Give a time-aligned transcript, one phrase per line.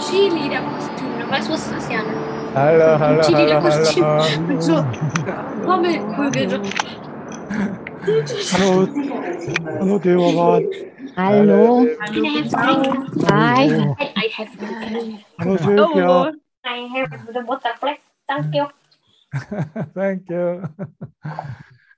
[0.00, 1.20] Chili, der Kostüm.
[1.20, 2.06] Du weißt, was das ist, Jan?
[2.54, 4.40] Hallo, hallo, Chili, der hallo, hallo.
[4.46, 4.84] Mit so
[5.64, 6.62] Pommelkugel.
[8.52, 8.88] Hallo,
[10.06, 10.62] hallo.
[11.16, 11.84] Hallo.
[11.84, 13.06] I have some?
[13.28, 13.66] Hi.
[14.16, 14.48] I have.
[15.38, 16.32] Hallo, Silvia.
[16.64, 17.94] I have the butterfly.
[18.26, 18.66] Thank you.
[19.94, 20.62] Thank you.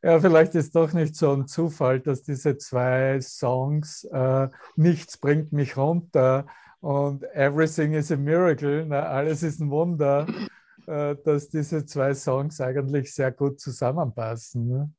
[0.02, 5.52] Ja, vielleicht ist doch nicht so ein Zufall, dass diese zwei Songs äh, Nichts bringt
[5.52, 6.46] mich runter
[6.82, 10.26] und Everything is a Miracle, na, alles ist ein Wunder,
[10.86, 14.68] äh, dass diese zwei Songs eigentlich sehr gut zusammenpassen.
[14.68, 14.90] Ne?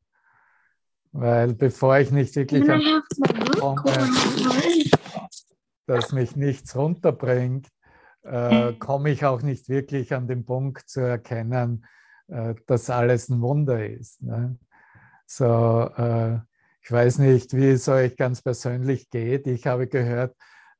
[1.11, 2.65] Weil bevor ich nicht wirklich
[3.59, 3.83] komme,
[5.85, 7.67] dass mich nichts runterbringt,
[8.23, 11.85] äh, komme ich auch nicht wirklich an den Punkt zu erkennen,
[12.29, 14.21] äh, dass alles ein Wunder ist.
[14.21, 14.57] Ne?
[15.25, 16.39] So, äh,
[16.81, 19.47] ich weiß nicht, wie es euch ganz persönlich geht.
[19.47, 20.33] Ich habe gehört,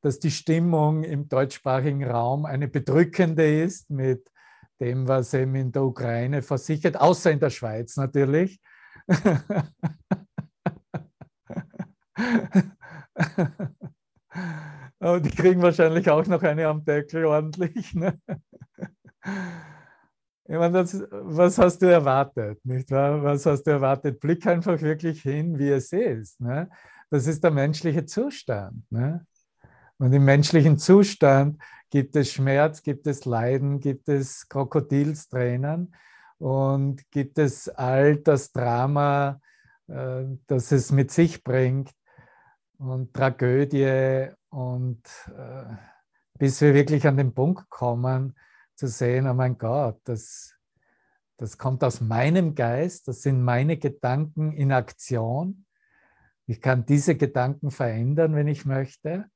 [0.03, 4.30] dass die Stimmung im deutschsprachigen Raum eine bedrückende ist mit
[4.81, 8.59] dem, was eben in der Ukraine versichert, außer in der Schweiz natürlich.
[15.00, 17.94] Aber die kriegen wahrscheinlich auch noch eine am Deckel ordentlich.
[17.94, 18.19] Ne?
[20.45, 23.23] Ich meine, das, was hast du erwartet, nicht wahr?
[23.23, 24.19] Was hast du erwartet?
[24.19, 26.41] Blick einfach wirklich hin, wie es ist.
[26.41, 26.69] Ne?
[27.09, 28.83] Das ist der menschliche Zustand.
[28.91, 29.25] Ne?
[30.04, 35.96] Und im menschlichen Zustand gibt es Schmerz, gibt es Leiden, gibt es Krokodilstränen
[36.40, 39.40] und gibt es all das Drama,
[39.88, 41.90] äh, das es mit sich bringt
[42.80, 45.04] und Tragödie und
[45.38, 45.74] äh,
[46.38, 48.36] bis wir wirklich an den Punkt kommen,
[48.76, 50.54] zu sehen, oh mein Gott, das,
[51.38, 55.66] das kommt aus meinem Geist, das sind meine Gedanken in Aktion.
[56.46, 59.30] Ich kann diese Gedanken verändern, wenn ich möchte.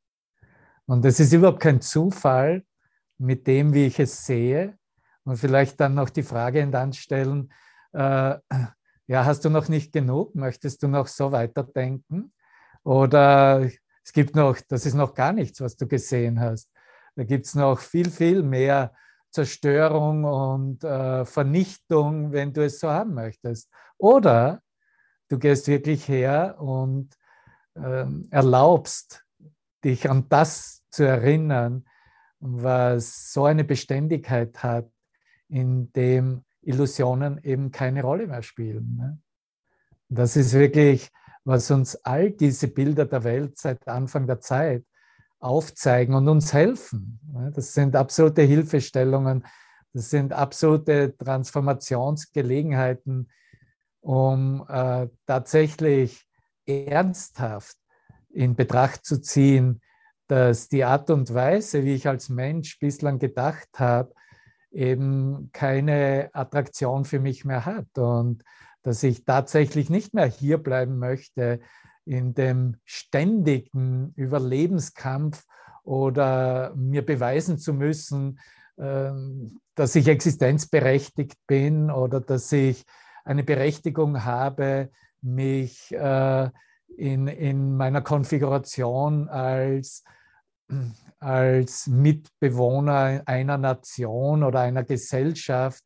[0.88, 2.64] Und es ist überhaupt kein Zufall
[3.18, 4.78] mit dem, wie ich es sehe.
[5.26, 7.52] Und vielleicht dann noch die Frage hintanstellen,
[7.94, 8.36] äh,
[9.08, 10.36] ja, hast du noch nicht genug?
[10.36, 12.34] Möchtest du noch so weiterdenken?
[12.84, 13.70] Oder
[14.04, 16.72] es gibt noch, das ist noch gar nichts, was du gesehen hast.
[17.16, 18.94] Da gibt es noch viel, viel mehr
[19.32, 23.70] Zerstörung und äh, Vernichtung, wenn du es so haben möchtest.
[23.98, 24.62] Oder
[25.28, 27.10] du gehst wirklich her und
[27.76, 29.26] äh, erlaubst
[29.84, 31.86] dich an das zu erinnern,
[32.40, 34.90] was so eine Beständigkeit hat,
[35.50, 38.98] in dem Illusionen eben keine Rolle mehr spielen.
[38.98, 39.18] Ne?
[40.10, 41.10] Das ist wirklich,
[41.44, 44.84] was uns all diese Bilder der Welt seit Anfang der Zeit
[45.40, 47.22] aufzeigen und uns helfen.
[47.54, 49.46] Das sind absolute Hilfestellungen,
[49.94, 53.30] das sind absolute Transformationsgelegenheiten,
[54.02, 56.28] um äh, tatsächlich
[56.66, 57.78] ernsthaft
[58.30, 59.80] in Betracht zu ziehen,
[60.28, 64.14] dass die Art und Weise, wie ich als Mensch bislang gedacht habe,
[64.72, 68.44] eben keine Attraktion für mich mehr hat und
[68.84, 71.60] dass ich tatsächlich nicht mehr hier bleiben möchte
[72.06, 75.46] in dem ständigen Überlebenskampf
[75.84, 78.40] oder mir beweisen zu müssen,
[78.78, 82.86] ähm, dass ich existenzberechtigt bin oder dass ich
[83.26, 84.90] eine Berechtigung habe,
[85.22, 86.50] mich äh,
[86.96, 90.04] in, in meiner Konfiguration als,
[91.20, 95.84] als Mitbewohner einer Nation oder einer Gesellschaft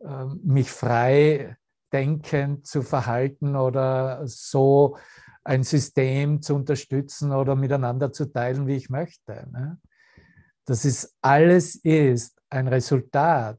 [0.00, 1.56] ähm, mich frei
[1.92, 4.96] denkend zu verhalten oder so
[5.44, 9.46] ein System zu unterstützen oder miteinander zu teilen, wie ich möchte.
[9.52, 9.78] Ne?
[10.64, 13.58] Das ist alles ist ein Resultat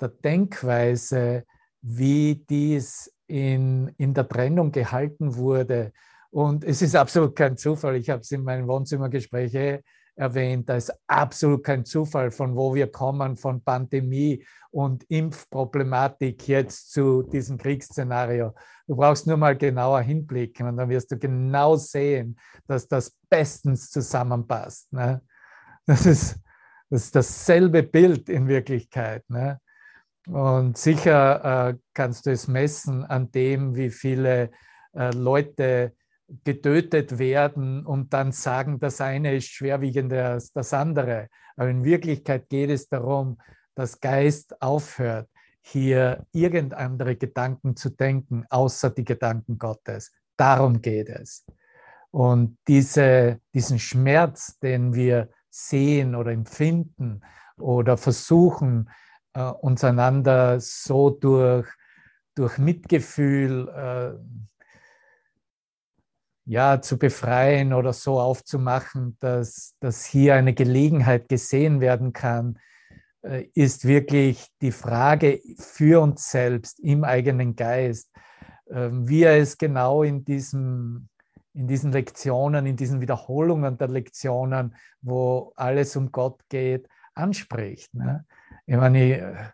[0.00, 1.44] der Denkweise,
[1.82, 5.92] wie dies in, in der Trennung gehalten wurde.
[6.30, 7.96] Und es ist absolut kein Zufall.
[7.96, 9.80] Ich habe es in meinen Wohnzimmergesprächen
[10.16, 10.68] erwähnt.
[10.68, 17.22] Da ist absolut kein Zufall, von wo wir kommen, von Pandemie und Impfproblematik jetzt zu
[17.22, 18.54] diesem Kriegsszenario.
[18.86, 23.90] Du brauchst nur mal genauer hinblicken und dann wirst du genau sehen, dass das bestens
[23.90, 24.92] zusammenpasst.
[24.92, 25.22] Ne?
[25.86, 26.36] Das, ist,
[26.90, 29.22] das ist dasselbe Bild in Wirklichkeit.
[29.28, 29.60] Ne?
[30.26, 34.50] Und sicher äh, kannst du es messen an dem, wie viele
[34.94, 35.94] äh, Leute
[36.44, 41.28] getötet werden und dann sagen, das eine ist schwerwiegender als das andere.
[41.56, 43.38] Aber in Wirklichkeit geht es darum,
[43.74, 45.28] dass Geist aufhört,
[45.62, 50.12] hier irgendeine Gedanken zu denken, außer die Gedanken Gottes.
[50.36, 51.44] Darum geht es.
[52.10, 57.22] Und diese, diesen Schmerz, den wir sehen oder empfinden
[57.56, 58.90] oder versuchen,
[59.34, 61.68] äh, uns einander so durch,
[62.34, 64.55] durch Mitgefühl äh,
[66.46, 72.58] ja, zu befreien oder so aufzumachen, dass, dass hier eine Gelegenheit gesehen werden kann,
[73.22, 78.10] äh, ist wirklich die Frage für uns selbst im eigenen Geist,
[78.70, 81.08] ähm, wie er es genau in, diesem,
[81.52, 87.92] in diesen Lektionen, in diesen Wiederholungen der Lektionen, wo alles um Gott geht, anspricht.
[87.92, 88.24] Ne?
[88.66, 89.52] Ich meine,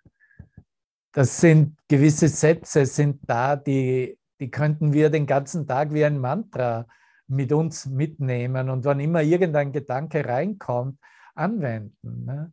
[1.12, 6.18] das sind gewisse Sätze, sind da, die die könnten wir den ganzen Tag wie ein
[6.18, 6.86] Mantra
[7.28, 10.98] mit uns mitnehmen und wann immer irgendein Gedanke reinkommt,
[11.36, 12.24] anwenden.
[12.24, 12.52] Ne?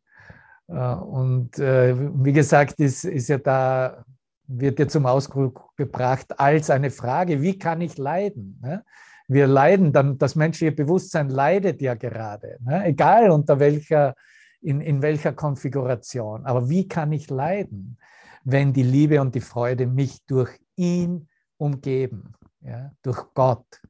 [0.68, 4.06] Äh, und äh, wie gesagt, ist, ist ja da,
[4.46, 8.60] wird ja zum Ausdruck gebracht als eine Frage, wie kann ich leiden?
[8.62, 8.86] Ne?
[9.28, 12.86] Wir leiden, dann das menschliche Bewusstsein leidet ja gerade, ne?
[12.86, 14.14] egal unter welcher,
[14.62, 16.46] in, in welcher Konfiguration.
[16.46, 17.98] Aber wie kann ich leiden,
[18.44, 21.29] wenn die Liebe und die Freude mich durch ihn
[21.60, 23.82] umgeben, ja, durch Gott.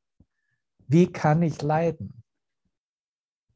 [0.88, 2.24] Wie kann ich leiden,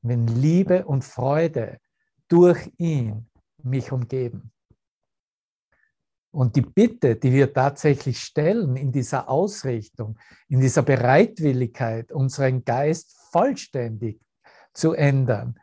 [0.01, 1.80] wenn Liebe und Freude
[2.27, 4.51] durch ihn mich umgeben?
[6.31, 10.18] Und die Bitte, die wir tatsächlich stellen in dieser Ausrichtung,
[10.48, 14.19] in dieser Bereitwilligkeit, unseren Geist vollständig
[14.74, 15.60] zu ändern,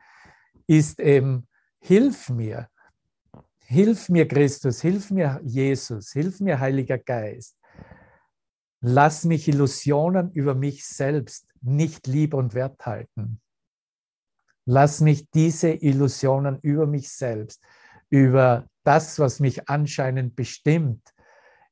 [0.66, 1.48] ist eben,
[1.80, 2.68] hilf mir,
[3.64, 7.56] hilf mir Christus, hilf mir Jesus, hilf mir Heiliger Geist,
[8.80, 13.40] Lass mich Illusionen über mich selbst nicht lieb und wert halten.
[14.64, 17.62] Lass mich diese Illusionen über mich selbst,
[18.08, 21.02] über das, was mich anscheinend bestimmt,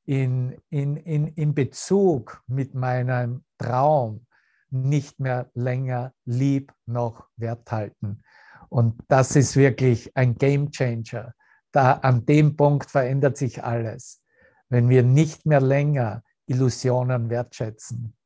[0.04, 4.26] in, in, in, in Bezug mit meinem Traum
[4.70, 8.22] nicht mehr länger lieb noch wert halten.
[8.68, 11.34] Und das ist wirklich ein Game Changer.
[11.72, 14.22] Da an dem Punkt verändert sich alles.
[14.68, 18.16] Wenn wir nicht mehr länger Illusionen wertschätzen.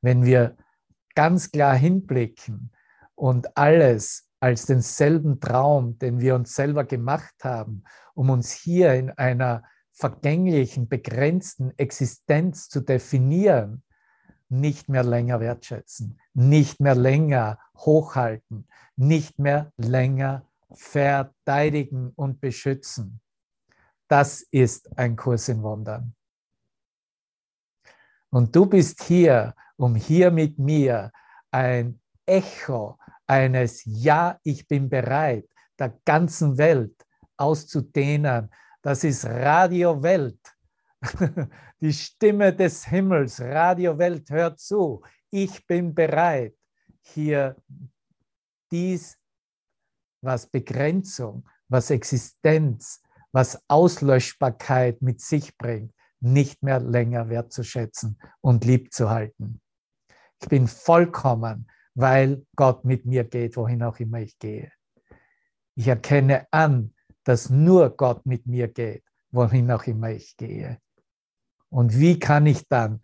[0.00, 0.56] Wenn wir
[1.14, 2.72] ganz klar hinblicken
[3.14, 7.84] und alles als denselben Traum, den wir uns selber gemacht haben,
[8.14, 9.62] um uns hier in einer
[9.92, 13.82] vergänglichen, begrenzten Existenz zu definieren,
[14.48, 18.66] nicht mehr länger wertschätzen, nicht mehr länger hochhalten,
[18.96, 23.20] nicht mehr länger verteidigen und beschützen.
[24.08, 26.14] Das ist ein Kurs in Wundern.
[28.30, 31.10] Und du bist hier, um hier mit mir
[31.50, 35.48] ein Echo eines Ja, ich bin bereit
[35.78, 36.94] der ganzen Welt
[37.36, 38.50] auszudehnen.
[38.82, 40.40] Das ist Radio Welt.
[41.80, 45.02] Die Stimme des Himmels, Radio Welt, hört zu.
[45.30, 46.54] Ich bin bereit,
[47.00, 47.56] hier
[48.70, 49.18] dies,
[50.20, 53.00] was Begrenzung, was Existenz,
[53.32, 59.60] was Auslöschbarkeit mit sich bringt, nicht mehr länger wertzuschätzen und lieb zu halten.
[60.40, 64.72] Ich bin vollkommen, weil Gott mit mir geht, wohin auch immer ich gehe.
[65.74, 66.94] Ich erkenne an,
[67.24, 70.78] dass nur Gott mit mir geht, wohin auch immer ich gehe.
[71.68, 73.02] Und wie kann ich dann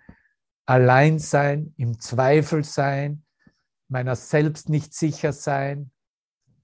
[0.67, 3.25] allein sein, im Zweifel sein,
[3.89, 5.91] meiner selbst nicht sicher sein,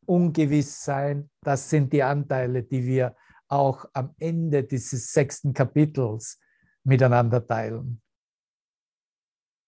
[0.06, 1.30] ungewiss sein?
[1.42, 3.14] Das sind die Anteile, die wir
[3.48, 6.40] auch am Ende dieses sechsten Kapitels
[6.84, 8.02] miteinander teilen.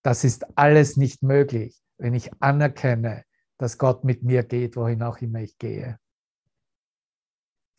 [0.02, 3.24] Das ist alles nicht möglich, wenn ich anerkenne,
[3.58, 5.98] dass Gott mit mir geht, wohin auch immer ich gehe.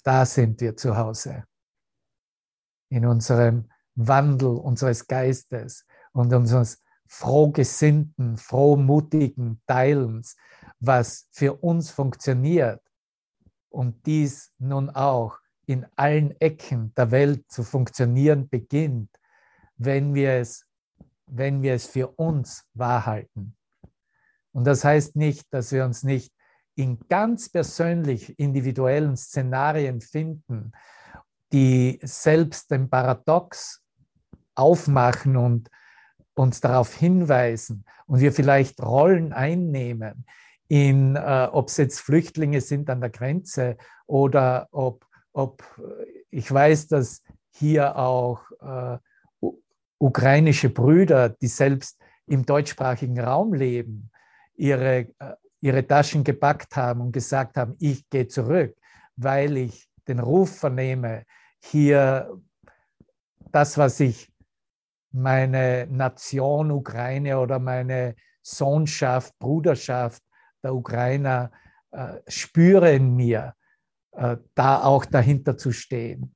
[0.03, 1.45] Da sind wir zu Hause.
[2.89, 10.35] In unserem Wandel unseres Geistes und unseres frohgesinnten, frohmutigen Teilens,
[10.79, 12.81] was für uns funktioniert
[13.69, 19.09] und dies nun auch in allen Ecken der Welt zu funktionieren beginnt,
[19.77, 20.65] wenn wir es,
[21.27, 23.55] wenn wir es für uns wahrhalten.
[24.51, 26.31] Und das heißt nicht, dass wir uns nicht
[26.75, 30.71] in ganz persönlich individuellen Szenarien finden,
[31.51, 33.81] die selbst den Paradox
[34.55, 35.69] aufmachen und
[36.33, 40.25] uns darauf hinweisen und wir vielleicht Rollen einnehmen,
[40.67, 43.77] in, äh, ob es jetzt Flüchtlinge sind an der Grenze
[44.07, 45.63] oder ob, ob
[46.29, 48.97] ich weiß, dass hier auch äh,
[49.97, 54.11] ukrainische Brüder, die selbst im deutschsprachigen Raum leben,
[54.55, 58.75] ihre, äh, ihre Taschen gepackt haben und gesagt haben, ich gehe zurück,
[59.15, 61.23] weil ich den Ruf vernehme,
[61.63, 62.29] hier
[63.51, 64.31] das, was ich
[65.11, 70.21] meine Nation Ukraine oder meine Sohnschaft, Bruderschaft
[70.61, 71.51] der Ukrainer
[71.91, 73.53] äh, spüre in mir,
[74.11, 76.35] äh, da auch dahinter zu stehen.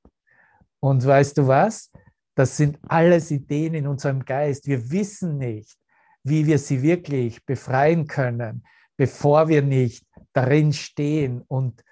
[0.80, 1.92] Und weißt du was?
[2.40, 4.66] Das sind alles Ideen in unserem Geist.
[4.66, 5.76] Wir wissen nicht,
[6.22, 8.64] wie wir sie wirklich befreien können,
[8.96, 11.84] bevor wir nicht darin stehen und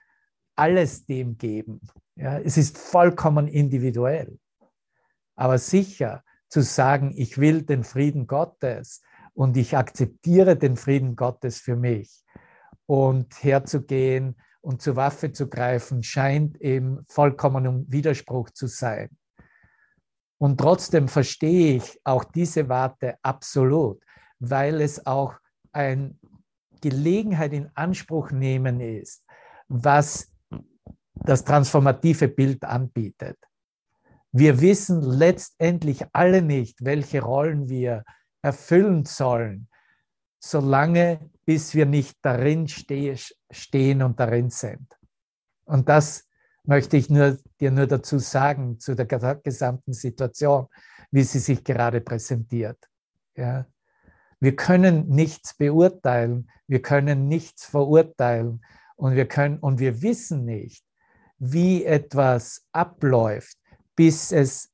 [0.57, 1.83] alles dem geben.
[2.17, 4.39] Ja, es ist vollkommen individuell.
[5.37, 9.03] Aber sicher zu sagen, ich will den Frieden Gottes
[9.35, 12.25] und ich akzeptiere den Frieden Gottes für mich
[12.87, 19.11] und herzugehen und zur Waffe zu greifen, scheint eben vollkommen im Widerspruch zu sein.
[20.39, 24.03] Und trotzdem verstehe ich auch diese Warte absolut,
[24.39, 25.35] weil es auch
[25.73, 26.17] eine
[26.81, 29.25] Gelegenheit in Anspruch nehmen ist,
[29.67, 30.33] was
[31.15, 33.37] das transformative Bild anbietet.
[34.31, 38.05] Wir wissen letztendlich alle nicht, welche Rollen wir
[38.43, 39.69] erfüllen sollen,
[40.39, 44.87] solange bis wir nicht darin stehen und darin sind.
[45.65, 46.28] Und das
[46.69, 50.67] möchte ich nur, dir nur dazu sagen, zu der gesamten Situation,
[51.11, 52.79] wie sie sich gerade präsentiert.
[53.37, 53.67] Ja.
[54.39, 58.63] Wir können nichts beurteilen, wir können nichts verurteilen
[58.97, 60.85] und wir, können, und wir wissen nicht,
[61.39, 63.57] wie etwas abläuft,
[63.97, 64.71] bis es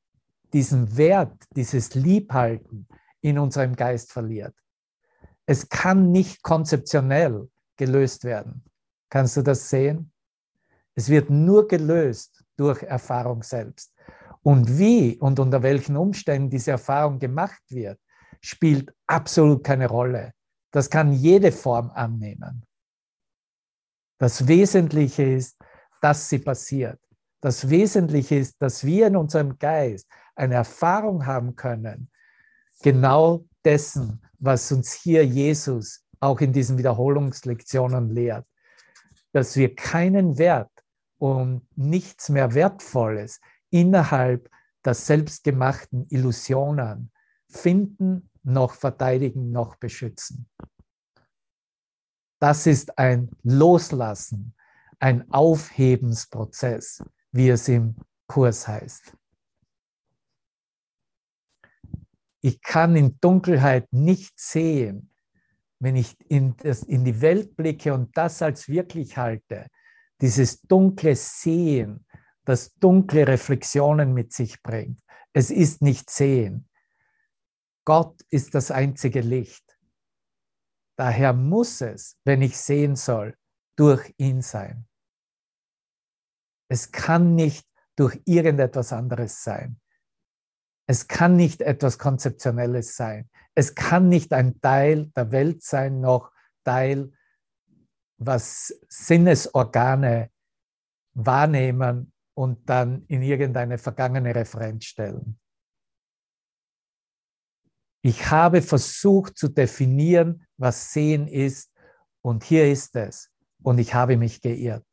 [0.53, 2.89] diesen Wert, dieses Liebhalten
[3.21, 4.55] in unserem Geist verliert.
[5.47, 8.65] Es kann nicht konzeptionell gelöst werden.
[9.11, 10.11] Kannst du das sehen?
[10.95, 13.93] Es wird nur gelöst durch Erfahrung selbst.
[14.43, 17.99] Und wie und unter welchen Umständen diese Erfahrung gemacht wird,
[18.41, 20.33] spielt absolut keine Rolle.
[20.71, 22.65] Das kann jede Form annehmen.
[24.19, 25.57] Das Wesentliche ist,
[26.01, 27.01] dass sie passiert.
[27.41, 32.11] Das Wesentliche ist, dass wir in unserem Geist eine Erfahrung haben können,
[32.83, 38.47] genau dessen, was uns hier Jesus auch in diesen Wiederholungslektionen lehrt,
[39.33, 40.71] dass wir keinen Wert
[41.25, 43.41] und nichts mehr Wertvolles
[43.71, 44.51] innerhalb
[44.85, 47.11] der selbstgemachten Illusionen
[47.49, 50.51] finden, noch verteidigen, noch beschützen.
[52.41, 54.55] Das ist ein Loslassen,
[54.99, 57.03] ein Aufhebensprozess,
[57.33, 59.17] wie es im Kurs heißt.
[62.43, 65.11] Ich kann in Dunkelheit nicht sehen,
[65.79, 69.71] wenn ich in, das, in die Welt blicke und das als wirklich halte,
[70.21, 72.07] dieses dunkle Sehen,
[72.45, 75.01] das dunkle Reflexionen mit sich bringt.
[75.33, 76.69] Es ist nicht Sehen.
[77.85, 79.79] Gott ist das einzige Licht.
[80.97, 83.37] Daher muss es, wenn ich sehen soll,
[83.77, 84.87] durch ihn sein.
[86.69, 87.67] Es kann nicht
[87.97, 89.81] durch irgendetwas anderes sein.
[90.87, 93.29] Es kann nicht etwas Konzeptionelles sein.
[93.55, 96.33] Es kann nicht ein Teil der Welt sein, noch
[96.65, 97.13] Teil
[98.19, 100.31] was Sinnesorgane
[101.15, 105.39] wahrnehmen und dann in irgendeine vergangene Referenz stellen.
[108.03, 111.73] Ich habe versucht zu definieren, was Sehen ist
[112.23, 113.31] und hier ist es
[113.63, 114.87] und ich habe mich geirrt.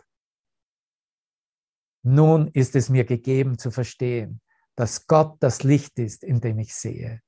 [2.04, 4.42] Nun ist es mir gegeben zu verstehen,
[4.76, 7.22] dass Gott das Licht ist, in dem ich sehe.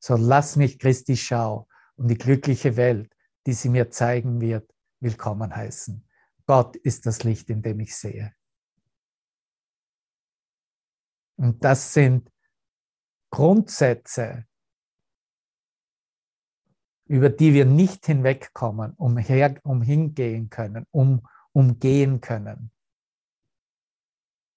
[0.00, 3.14] So lass mich Christi Schau und die glückliche Welt,
[3.46, 6.06] die sie mir zeigen wird, willkommen heißen.
[6.46, 8.34] Gott ist das Licht, in dem ich sehe.
[11.36, 12.30] Und das sind
[13.30, 14.46] Grundsätze,
[17.06, 22.72] über die wir nicht hinwegkommen, umher, umhingehen können, um, umgehen können.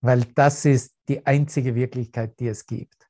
[0.01, 3.09] Weil das ist die einzige Wirklichkeit, die es gibt.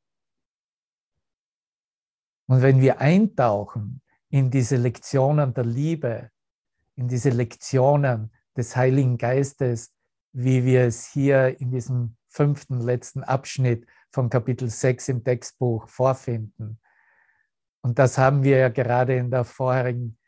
[2.48, 6.32] Und wenn wir eintauchen in diese Lektionen der Liebe,
[7.02, 9.92] in diese Lektionen des Heiligen Geistes,
[10.34, 16.80] wie wir es hier in diesem fünften letzten Abschnitt von Kapitel 6 im Textbuch vorfinden.
[17.82, 20.20] Und das haben wir ja gerade in der vorherigen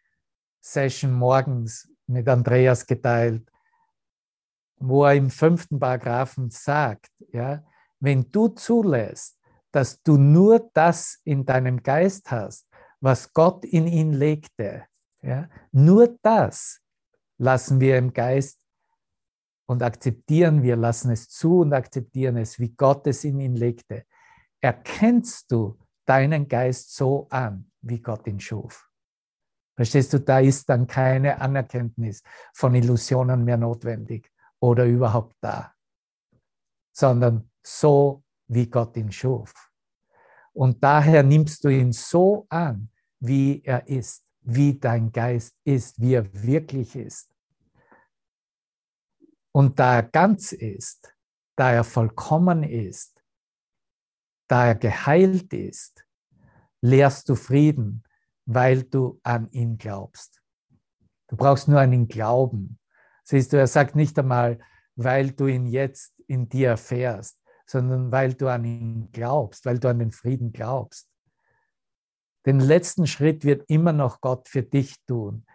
[0.61, 3.47] Session morgens mit Andreas geteilt,
[4.77, 7.63] wo er im fünften Paragraphen sagt, ja,
[7.99, 9.37] wenn du zulässt,
[9.71, 12.67] dass du nur das in deinem Geist hast,
[12.99, 14.87] was Gott in ihn legte,
[15.23, 15.49] ja?
[15.71, 16.81] Nur das
[17.37, 18.59] lassen wir im Geist
[19.65, 24.05] und akzeptieren wir, lassen es zu und akzeptieren es, wie Gott es in ihn legte.
[24.61, 28.89] Erkennst du deinen Geist so an, wie Gott ihn schuf?
[29.75, 32.21] Verstehst du, da ist dann keine Anerkenntnis
[32.53, 35.73] von Illusionen mehr notwendig oder überhaupt da,
[36.91, 39.53] sondern so, wie Gott ihn schuf.
[40.53, 42.89] Und daher nimmst du ihn so an,
[43.19, 47.29] wie er ist wie dein Geist ist, wie er wirklich ist.
[49.51, 51.13] Und da er ganz ist,
[51.55, 53.23] da er vollkommen ist,
[54.47, 56.05] da er geheilt ist,
[56.81, 58.03] lehrst du Frieden,
[58.45, 60.41] weil du an ihn glaubst.
[61.27, 62.79] Du brauchst nur an ihn glauben.
[63.23, 64.59] Siehst du, er sagt nicht einmal,
[64.95, 69.89] weil du ihn jetzt in dir erfährst, sondern weil du an ihn glaubst, weil du
[69.89, 71.12] an den Frieden glaubst.
[72.45, 75.45] Den letzten Schritt wird immer noch Gott für dich tun.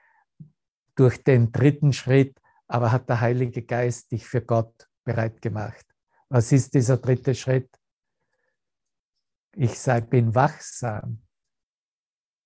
[0.95, 5.87] Durch den dritten Schritt aber hat der Heilige Geist dich für Gott bereit gemacht.
[6.28, 7.71] Was ist dieser dritte Schritt?
[9.57, 11.23] Ich sage, bin wachsam,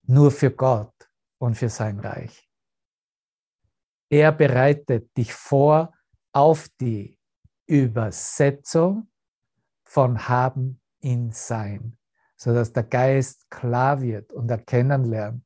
[0.05, 2.49] nur für Gott und für sein Reich.
[4.09, 5.93] Er bereitet dich vor
[6.33, 7.19] auf die
[7.67, 9.11] Übersetzung
[9.83, 11.99] von Haben in Sein,
[12.43, 15.45] sodass der Geist klar wird und erkennen lernt,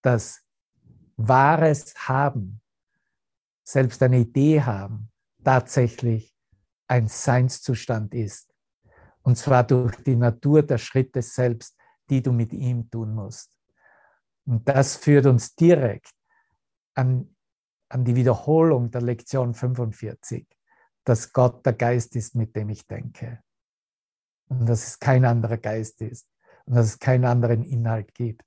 [0.00, 0.42] dass
[1.18, 2.62] wahres Haben,
[3.62, 5.12] selbst eine Idee haben,
[5.44, 6.34] tatsächlich
[6.88, 8.50] ein Seinszustand ist.
[9.20, 11.76] Und zwar durch die Natur der Schritte selbst,
[12.08, 13.54] die du mit ihm tun musst.
[14.46, 16.14] Und das führt uns direkt
[16.94, 17.36] an,
[17.90, 20.48] an die Wiederholung der Lektion 45,
[21.04, 23.42] dass Gott der Geist ist, mit dem ich denke.
[24.50, 26.28] Und dass es kein anderer Geist ist
[26.66, 28.44] und dass es keinen anderen Inhalt gibt.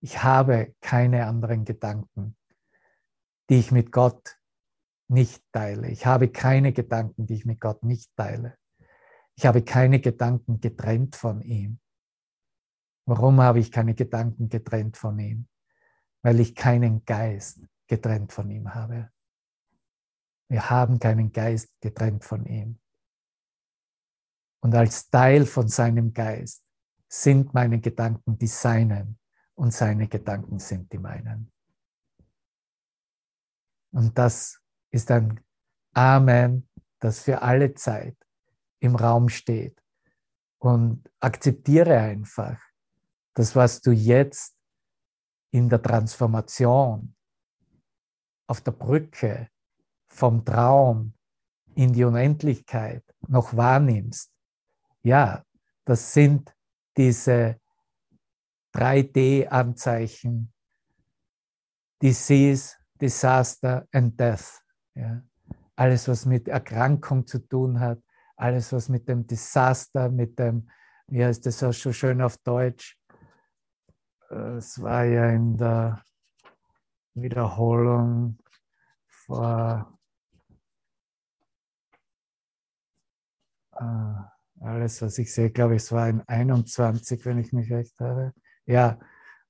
[0.00, 2.36] Ich habe keine anderen Gedanken,
[3.50, 4.38] die ich mit Gott
[5.08, 5.88] nicht teile.
[5.88, 8.56] Ich habe keine Gedanken, die ich mit Gott nicht teile.
[9.36, 11.78] Ich habe keine Gedanken getrennt von ihm.
[13.06, 15.48] Warum habe ich keine Gedanken getrennt von ihm?
[16.22, 19.10] Weil ich keinen Geist getrennt von ihm habe.
[20.48, 22.78] Wir haben keinen Geist getrennt von ihm.
[24.60, 26.64] Und als Teil von seinem Geist
[27.08, 29.18] sind meine Gedanken die seinen
[29.54, 31.52] und seine Gedanken sind die meinen.
[33.92, 34.60] Und das
[34.90, 35.40] ist ein
[35.94, 36.68] Amen,
[37.00, 38.16] das für alle Zeit
[38.80, 39.82] im Raum steht.
[40.58, 42.60] Und akzeptiere einfach,
[43.34, 44.56] das, was du jetzt
[45.52, 47.14] in der Transformation
[48.48, 49.48] auf der Brücke
[50.08, 51.14] vom Traum
[51.74, 54.32] in die Unendlichkeit noch wahrnimmst,
[55.02, 55.42] ja,
[55.84, 56.54] das sind
[56.96, 57.60] diese
[58.74, 60.52] 3D-Anzeichen,
[62.02, 64.62] Disease, Disaster and Death.
[64.94, 65.22] Ja.
[65.76, 68.02] Alles, was mit Erkrankung zu tun hat,
[68.36, 70.68] alles, was mit dem Desaster, mit dem,
[71.06, 72.98] wie heißt das auch so schön auf Deutsch,
[74.30, 76.02] es war ja in der
[77.14, 78.38] Wiederholung
[79.06, 79.98] vor
[83.72, 87.98] äh, alles, was ich sehe, glaube ich, es war in 21, wenn ich mich recht
[88.00, 88.32] habe.
[88.66, 88.98] Ja,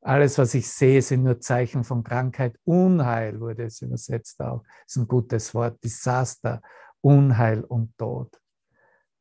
[0.00, 2.58] alles, was ich sehe, sind nur Zeichen von Krankheit.
[2.64, 4.62] Unheil wurde es übersetzt auch.
[4.62, 5.82] Das ist ein gutes Wort.
[5.82, 6.62] Desaster,
[7.00, 8.40] Unheil und Tod.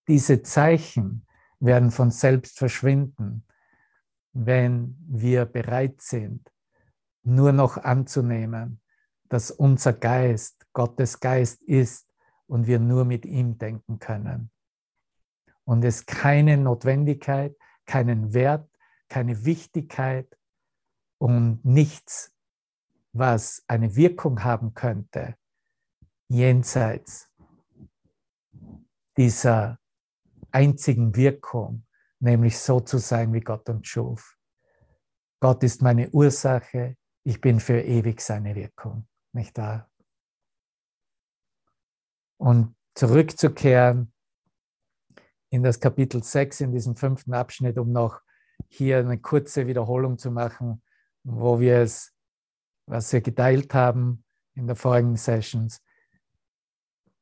[0.07, 1.25] Diese Zeichen
[1.59, 3.45] werden von selbst verschwinden,
[4.33, 6.51] wenn wir bereit sind,
[7.23, 8.79] nur noch anzunehmen,
[9.29, 12.07] dass unser Geist Gottes Geist ist
[12.45, 14.51] und wir nur mit ihm denken können.
[15.67, 17.53] Und es keine Notwendigkeit,
[17.85, 18.69] keinen Wert,
[19.09, 20.37] keine Wichtigkeit
[21.19, 22.33] und nichts,
[23.11, 25.35] was eine Wirkung haben könnte,
[26.29, 27.29] jenseits
[29.17, 29.77] dieser
[30.51, 31.85] einzigen Wirkung,
[32.19, 34.37] nämlich so zu sein, wie Gott uns schuf.
[35.41, 39.91] Gott ist meine Ursache, ich bin für ewig seine Wirkung, nicht wahr?
[42.37, 44.13] Und zurückzukehren
[45.49, 48.21] in das Kapitel 6, in diesem fünften Abschnitt, um noch
[48.69, 50.81] hier eine kurze Wiederholung zu machen,
[51.23, 52.13] wo wir es,
[52.85, 54.23] was wir geteilt haben
[54.55, 55.81] in der vorigen Sessions.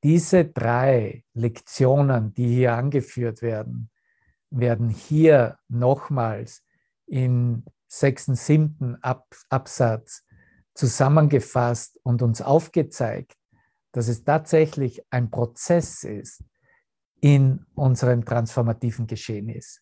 [0.04, 3.90] Diese drei Lektionen, die hier angeführt werden,
[4.50, 6.64] werden hier nochmals
[7.08, 10.24] in sechsten, siebten Absatz
[10.74, 13.36] zusammengefasst und uns aufgezeigt,
[13.92, 16.44] dass es tatsächlich ein Prozess ist
[17.22, 19.82] in unserem transformativen Geschehen ist.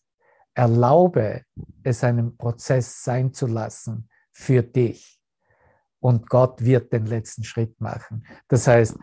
[0.54, 1.44] Erlaube
[1.82, 5.20] es einen Prozess sein zu lassen für dich.
[6.00, 8.26] Und Gott wird den letzten Schritt machen.
[8.48, 8.96] Das heißt,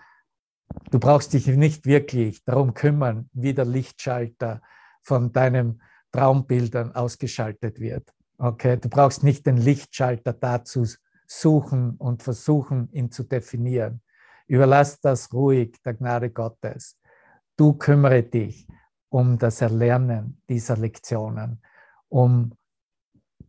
[0.92, 4.62] du brauchst dich nicht wirklich darum kümmern, wie der Lichtschalter
[5.02, 8.14] von deinen Traumbildern ausgeschaltet wird.
[8.38, 10.86] Okay, du brauchst nicht den Lichtschalter dazu
[11.28, 14.02] suchen und versuchen, ihn zu definieren.
[14.48, 17.00] Überlass das ruhig der Gnade Gottes.
[17.62, 18.68] Du kümmere dich
[19.10, 21.62] um das Erlernen dieser Lektionen,
[22.10, 22.58] um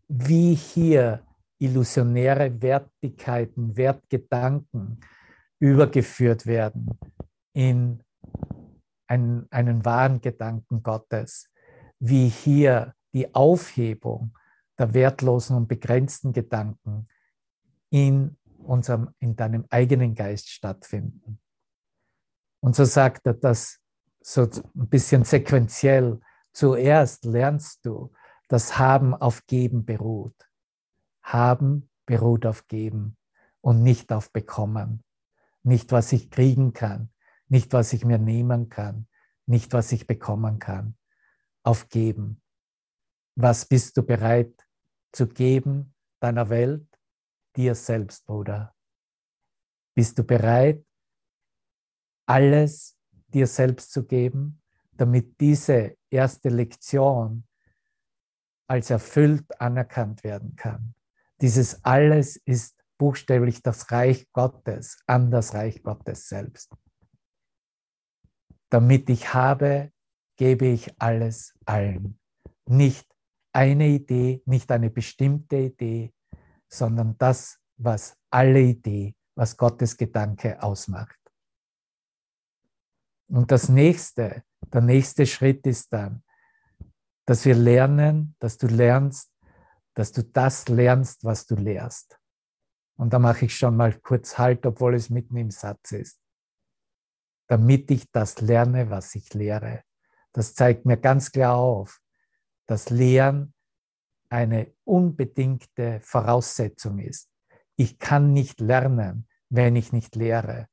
[0.07, 1.27] wie hier
[1.59, 5.01] illusionäre Wertigkeiten, Wertgedanken
[5.61, 6.91] übergeführt werden
[7.55, 8.03] in
[9.07, 11.49] einen, einen wahren Gedanken Gottes,
[11.99, 14.37] wie hier die Aufhebung
[14.79, 17.09] der wertlosen und begrenzten Gedanken
[17.89, 21.41] in, unserem, in deinem eigenen Geist stattfinden.
[22.61, 23.82] Und so sagt er das
[24.23, 26.21] so ein bisschen sequenziell.
[26.53, 28.13] Zuerst lernst du,
[28.49, 30.37] dass Haben auf Geben beruht.
[31.23, 33.17] Haben beruht auf Geben
[33.61, 35.05] und nicht auf Bekommen.
[35.63, 37.11] Nicht, was ich kriegen kann,
[37.49, 39.09] nicht, was ich mir nehmen kann,
[39.47, 40.97] nicht, was ich bekommen kann.
[41.63, 42.43] Auf Geben.
[43.37, 44.67] Was bist du bereit
[45.13, 46.87] zu geben deiner Welt,
[47.57, 48.75] dir selbst, Bruder?
[49.95, 50.85] Bist du bereit,
[52.27, 52.99] alles
[53.35, 54.61] dir selbst zu geben,
[54.93, 57.45] damit diese erste Lektion
[58.69, 60.95] als erfüllt anerkannt werden kann?
[61.41, 66.73] Dieses alles ist buchstäblich das Reich Gottes an das Reich Gottes selbst.
[68.71, 69.91] Damit ich habe,
[70.37, 72.19] gebe ich alles allen.
[72.67, 73.07] Nicht
[73.53, 76.15] eine Idee, nicht eine bestimmte Idee,
[76.69, 81.22] sondern das, was alle Idee, was Gottes Gedanke ausmacht.
[83.29, 86.23] Und das nächste, der nächste Schritt ist dann,
[87.27, 89.33] dass wir lernen, dass du lernst,
[89.95, 92.19] dass du das lernst, was du lehrst.
[92.97, 96.19] Und da mache ich schon mal kurz Halt, obwohl es mitten im Satz ist.
[97.49, 99.83] Damit ich das lerne, was ich lehre.
[100.33, 102.01] Das zeigt mir ganz klar auf,
[102.67, 103.55] dass Lehren
[104.29, 107.29] eine unbedingte Voraussetzung ist.
[107.77, 110.69] Ich kann nicht lernen, wenn ich nicht lehre.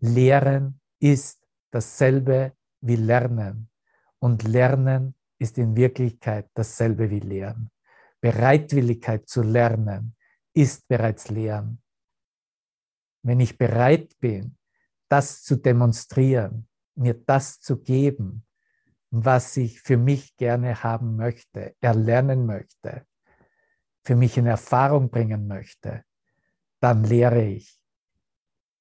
[0.00, 1.37] Lehren ist
[1.70, 3.70] dasselbe wie Lernen.
[4.18, 7.70] Und Lernen ist in Wirklichkeit dasselbe wie Lehren.
[8.20, 10.16] Bereitwilligkeit zu lernen
[10.52, 11.80] ist bereits Lehren.
[13.22, 14.56] Wenn ich bereit bin,
[15.08, 18.44] das zu demonstrieren, mir das zu geben,
[19.10, 23.06] was ich für mich gerne haben möchte, erlernen möchte,
[24.04, 26.04] für mich in Erfahrung bringen möchte,
[26.80, 27.80] dann lehre ich.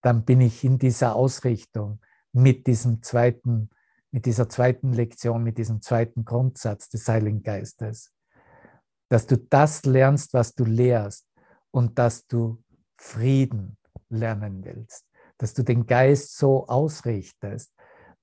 [0.01, 2.01] Dann bin ich in dieser Ausrichtung
[2.33, 3.69] mit diesem zweiten,
[4.11, 8.13] mit dieser zweiten Lektion, mit diesem zweiten Grundsatz des Heiligen Geistes.
[9.09, 11.27] Dass du das lernst, was du lehrst
[11.71, 12.63] und dass du
[12.97, 13.77] Frieden
[14.09, 15.05] lernen willst.
[15.37, 17.73] Dass du den Geist so ausrichtest,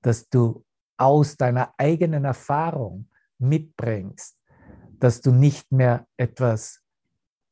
[0.01, 0.63] dass du
[0.97, 4.37] aus deiner eigenen Erfahrung mitbringst,
[4.99, 6.81] dass du nicht mehr etwas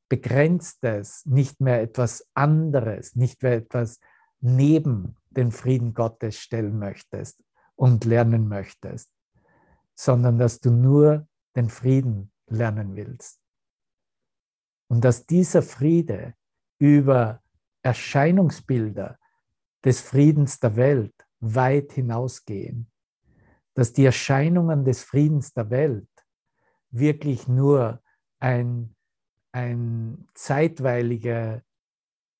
[0.10, 4.00] Begrenztes, nicht mehr etwas anderes, nicht mehr etwas
[4.44, 7.44] neben den Frieden Gottes stellen möchtest
[7.76, 9.10] und lernen möchtest,
[9.96, 13.42] sondern dass du nur den Frieden lernen willst.
[14.90, 16.36] Und dass dieser Friede
[16.80, 17.42] über
[17.82, 19.18] Erscheinungsbilder
[19.84, 22.94] des Friedens der Welt weit hinausgehen
[23.74, 26.08] dass die Erscheinungen des Friedens der Welt
[26.92, 28.02] wirklich nur
[28.40, 28.96] ein,
[29.52, 31.64] ein zeitweiliger,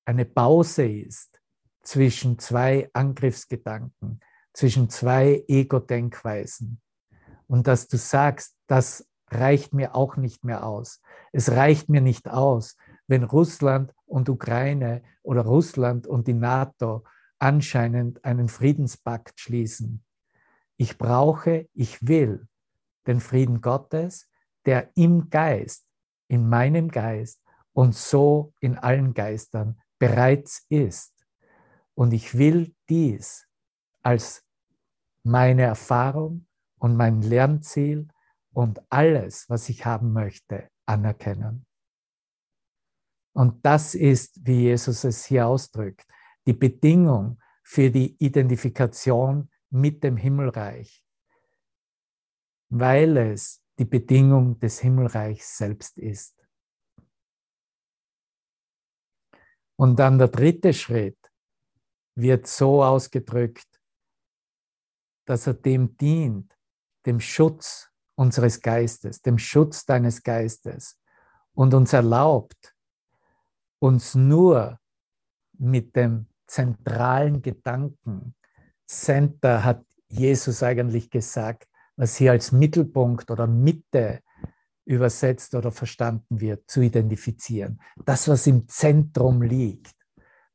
[0.04, 1.40] eine Pause ist
[1.84, 4.20] zwischen zwei Angriffsgedanken,
[4.52, 6.80] zwischen zwei Ego-Denkweisen.
[7.46, 11.00] Und dass du sagst, das reicht mir auch nicht mehr aus.
[11.32, 17.04] Es reicht mir nicht aus, wenn Russland und Ukraine oder Russland und die NATO
[17.38, 20.04] anscheinend einen Friedenspakt schließen.
[20.76, 22.46] Ich brauche, ich will
[23.06, 24.28] den Frieden Gottes,
[24.64, 25.84] der im Geist,
[26.28, 27.40] in meinem Geist
[27.72, 31.13] und so in allen Geistern bereits ist.
[31.94, 33.46] Und ich will dies
[34.02, 34.44] als
[35.22, 36.46] meine Erfahrung
[36.78, 38.08] und mein Lernziel
[38.52, 41.66] und alles, was ich haben möchte, anerkennen.
[43.32, 46.06] Und das ist, wie Jesus es hier ausdrückt,
[46.46, 51.04] die Bedingung für die Identifikation mit dem Himmelreich,
[52.68, 56.46] weil es die Bedingung des Himmelreichs selbst ist.
[59.76, 61.23] Und dann der dritte Schritt
[62.14, 63.68] wird so ausgedrückt,
[65.26, 66.56] dass er dem dient,
[67.06, 71.00] dem Schutz unseres Geistes, dem Schutz deines Geistes
[71.54, 72.74] und uns erlaubt,
[73.78, 74.78] uns nur
[75.58, 78.34] mit dem zentralen Gedanken
[78.86, 84.20] Center hat Jesus eigentlich gesagt, was hier als Mittelpunkt oder Mitte
[84.84, 87.80] übersetzt oder verstanden wird, zu identifizieren.
[88.04, 89.94] Das, was im Zentrum liegt.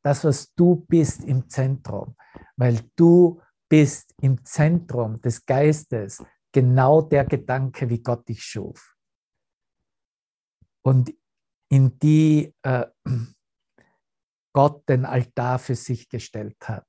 [0.02, 2.16] Das, was du bist im Zentrum.
[2.56, 8.96] Weil du bist im Zentrum des Geistes genau der Gedanke, wie Gott dich schuf.
[10.82, 11.14] Und
[11.70, 12.86] in die äh,
[14.54, 16.88] Gott den Altar für sich gestellt hat.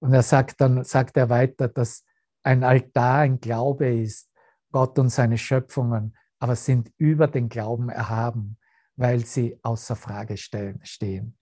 [0.00, 2.04] Und er sagt dann, sagt er weiter, dass
[2.42, 4.28] ein Altar ein Glaube ist,
[4.70, 8.58] Gott und seine Schöpfungen aber sind über den Glauben erhaben,
[8.96, 11.37] weil sie außer Frage stehen.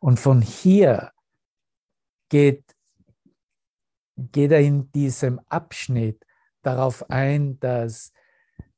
[0.00, 1.12] Und von hier
[2.30, 2.64] geht,
[4.16, 6.24] geht er in diesem Abschnitt
[6.62, 8.12] darauf ein, dass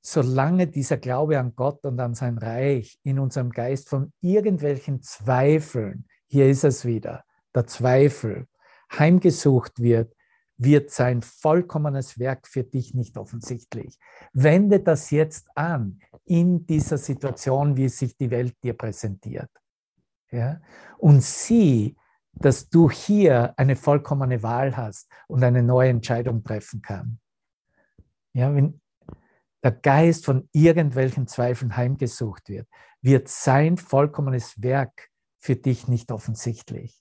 [0.00, 6.06] solange dieser Glaube an Gott und an sein Reich in unserem Geist von irgendwelchen Zweifeln,
[6.26, 8.48] hier ist es wieder, der Zweifel,
[8.92, 10.14] heimgesucht wird,
[10.56, 13.98] wird sein vollkommenes Werk für dich nicht offensichtlich.
[14.32, 19.50] Wende das jetzt an in dieser Situation, wie sich die Welt dir präsentiert.
[20.33, 20.61] Ja?
[20.99, 21.97] Und sieh,
[22.33, 27.18] dass du hier eine vollkommene Wahl hast und eine neue Entscheidung treffen kannst.
[28.33, 28.81] Ja, wenn
[29.62, 32.66] der Geist von irgendwelchen Zweifeln heimgesucht wird,
[33.03, 36.99] wird sein vollkommenes Werk für dich nicht offensichtlich.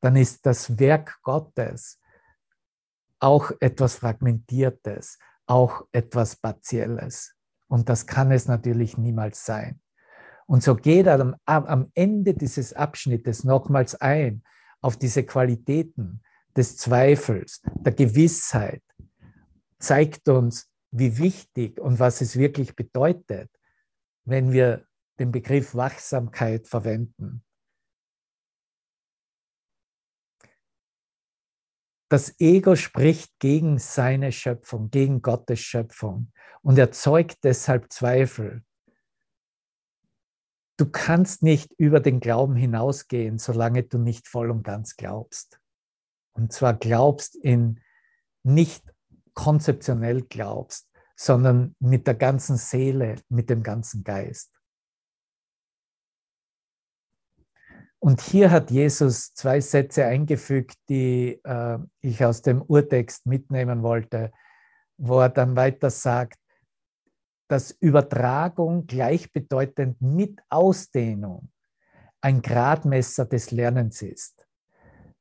[0.00, 2.00] Dann ist das Werk Gottes
[3.20, 7.34] auch etwas Fragmentiertes, auch etwas Partielles.
[7.68, 9.80] Und das kann es natürlich niemals sein.
[10.48, 14.42] Und so geht er am, am Ende dieses Abschnittes nochmals ein
[14.80, 16.22] auf diese Qualitäten
[16.56, 18.82] des Zweifels, der Gewissheit,
[19.78, 23.50] zeigt uns, wie wichtig und was es wirklich bedeutet,
[24.24, 24.86] wenn wir
[25.18, 27.44] den Begriff Wachsamkeit verwenden.
[32.10, 36.32] Das Ego spricht gegen seine Schöpfung, gegen Gottes Schöpfung
[36.62, 38.64] und erzeugt deshalb Zweifel.
[40.78, 45.60] Du kannst nicht über den Glauben hinausgehen, solange du nicht voll und ganz glaubst.
[46.34, 47.80] Und zwar glaubst in
[48.44, 48.84] nicht
[49.34, 54.52] konzeptionell glaubst, sondern mit der ganzen Seele, mit dem ganzen Geist.
[57.98, 64.30] Und hier hat Jesus zwei Sätze eingefügt, die äh, ich aus dem Urtext mitnehmen wollte,
[64.96, 66.38] wo er dann weiter sagt,
[67.48, 71.50] dass Übertragung gleichbedeutend mit Ausdehnung
[72.20, 74.46] ein Gradmesser des Lernens ist,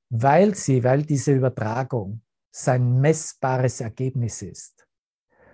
[0.10, 4.88] weil sie, weil diese Übertragung sein messbares Ergebnis ist.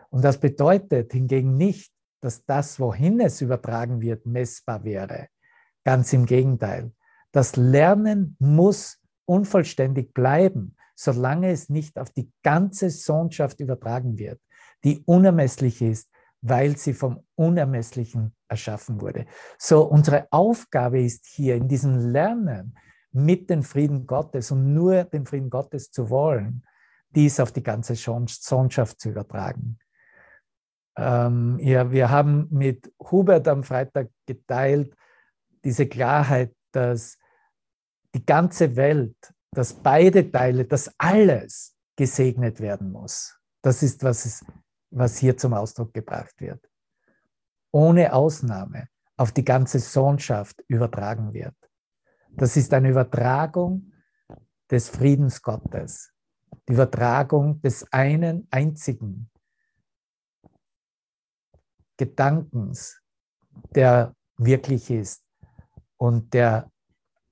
[0.10, 5.28] Und das bedeutet hingegen nicht, dass das, wohin es übertragen wird, messbar wäre.
[5.84, 6.92] Ganz im Gegenteil.
[7.32, 14.40] Das Lernen muss unvollständig bleiben, solange es nicht auf die ganze Sohnschaft übertragen wird,
[14.84, 16.10] die unermesslich ist,
[16.44, 19.26] weil sie vom Unermesslichen erschaffen wurde.
[19.58, 22.78] So, unsere Aufgabe ist hier in diesem Lernen
[23.14, 26.66] mit dem Frieden Gottes und nur den Frieden Gottes zu wollen,
[27.16, 29.80] dies auf die ganze Sohnschaft zu übertragen.
[30.98, 34.94] Ähm, ja, wir haben mit Hubert am Freitag geteilt,
[35.64, 37.18] diese Klarheit, dass
[38.14, 39.16] die ganze Welt,
[39.52, 43.40] dass beide Teile, dass alles gesegnet werden muss.
[43.62, 44.46] Das ist, was, es,
[44.94, 46.70] was hier zum Ausdruck gebracht wird.
[47.72, 51.56] Ohne Ausnahme auf die ganze Sohnschaft übertragen wird.
[52.32, 53.92] Das ist eine Übertragung
[54.70, 56.14] des Friedens Gottes,
[56.68, 59.30] die Übertragung des einen einzigen
[61.98, 63.02] Gedankens,
[63.76, 65.24] der wirklich ist
[65.98, 66.72] und der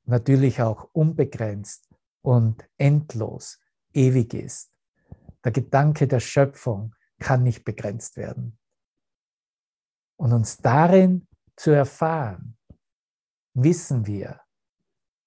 [0.06, 1.89] natürlich auch unbegrenzt
[2.21, 3.60] und endlos
[3.93, 4.71] ewig ist.
[5.43, 8.58] Der Gedanke der Schöpfung kann nicht begrenzt werden.
[10.18, 12.58] Und uns darin zu erfahren,
[13.54, 14.42] wissen wir,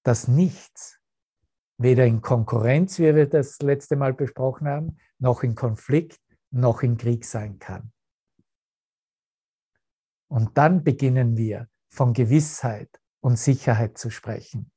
[0.03, 0.99] dass nichts,
[1.77, 6.97] weder in Konkurrenz, wie wir das letzte Mal besprochen haben, noch in Konflikt, noch in
[6.97, 7.91] Krieg sein kann.
[10.27, 14.71] Und dann beginnen wir von Gewissheit und Sicherheit zu sprechen.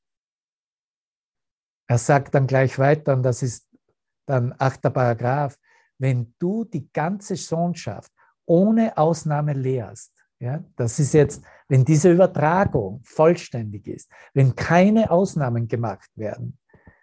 [1.89, 3.69] Er sagt dann gleich weiter, und das ist
[4.27, 5.59] dann achter Paragraph,
[5.99, 8.13] wenn du die ganze Sohnschaft
[8.47, 15.67] ohne Ausnahme lehrst, ja, das ist jetzt, wenn diese Übertragung vollständig ist, wenn keine Ausnahmen
[15.67, 16.59] gemacht werden,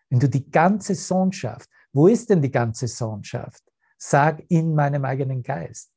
[0.10, 3.62] wenn du die ganze Sohnschaft, wo ist denn die ganze Sohnschaft?
[3.98, 5.92] Sag in meinem eigenen Geist.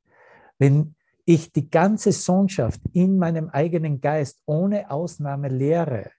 [0.58, 6.10] Wenn ich die ganze Sohnschaft in meinem eigenen Geist ohne Ausnahme lehre,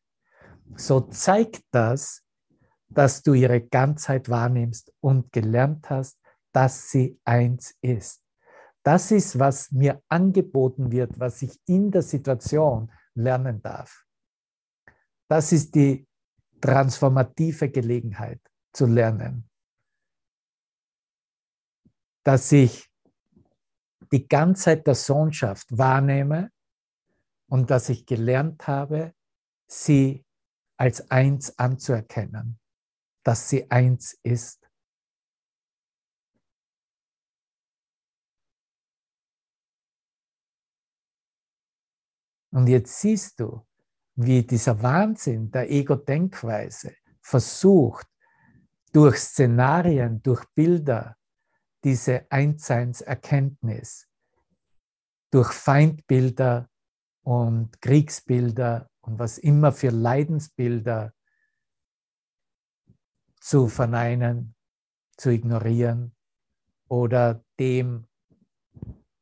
[0.75, 2.23] so zeigt das,
[2.89, 6.18] dass du ihre Ganzheit wahrnimmst und gelernt hast,
[6.51, 8.23] dass sie eins ist.
[8.83, 14.05] Das ist, was mir angeboten wird, was ich in der Situation lernen darf.
[15.27, 16.07] Das ist die
[16.61, 18.41] transformative Gelegenheit
[18.73, 19.49] zu lernen.
[22.23, 22.89] Dass ich
[24.11, 26.51] die Ganzheit der Sohnschaft wahrnehme
[27.47, 29.13] und dass ich gelernt habe,
[29.67, 30.25] sie
[30.77, 32.59] als eins anzuerkennen,
[33.23, 34.68] dass sie eins ist.
[42.51, 43.65] Und jetzt siehst du,
[44.15, 48.07] wie dieser Wahnsinn der Ego-Denkweise versucht,
[48.91, 51.15] durch Szenarien, durch Bilder,
[51.83, 54.07] diese Einseinserkenntnis,
[55.31, 56.67] durch Feindbilder
[57.21, 61.13] und Kriegsbilder und was immer für Leidensbilder
[63.39, 64.55] zu verneinen,
[65.17, 66.15] zu ignorieren
[66.87, 68.07] oder dem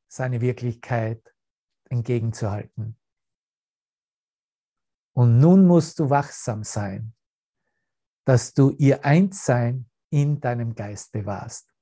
[0.07, 1.35] seine Wirklichkeit
[1.89, 2.97] entgegenzuhalten.
[5.17, 7.11] Und nun musst du wachsam sein,
[8.23, 11.73] dass du ihr Einssein in deinem Geist bewahrst.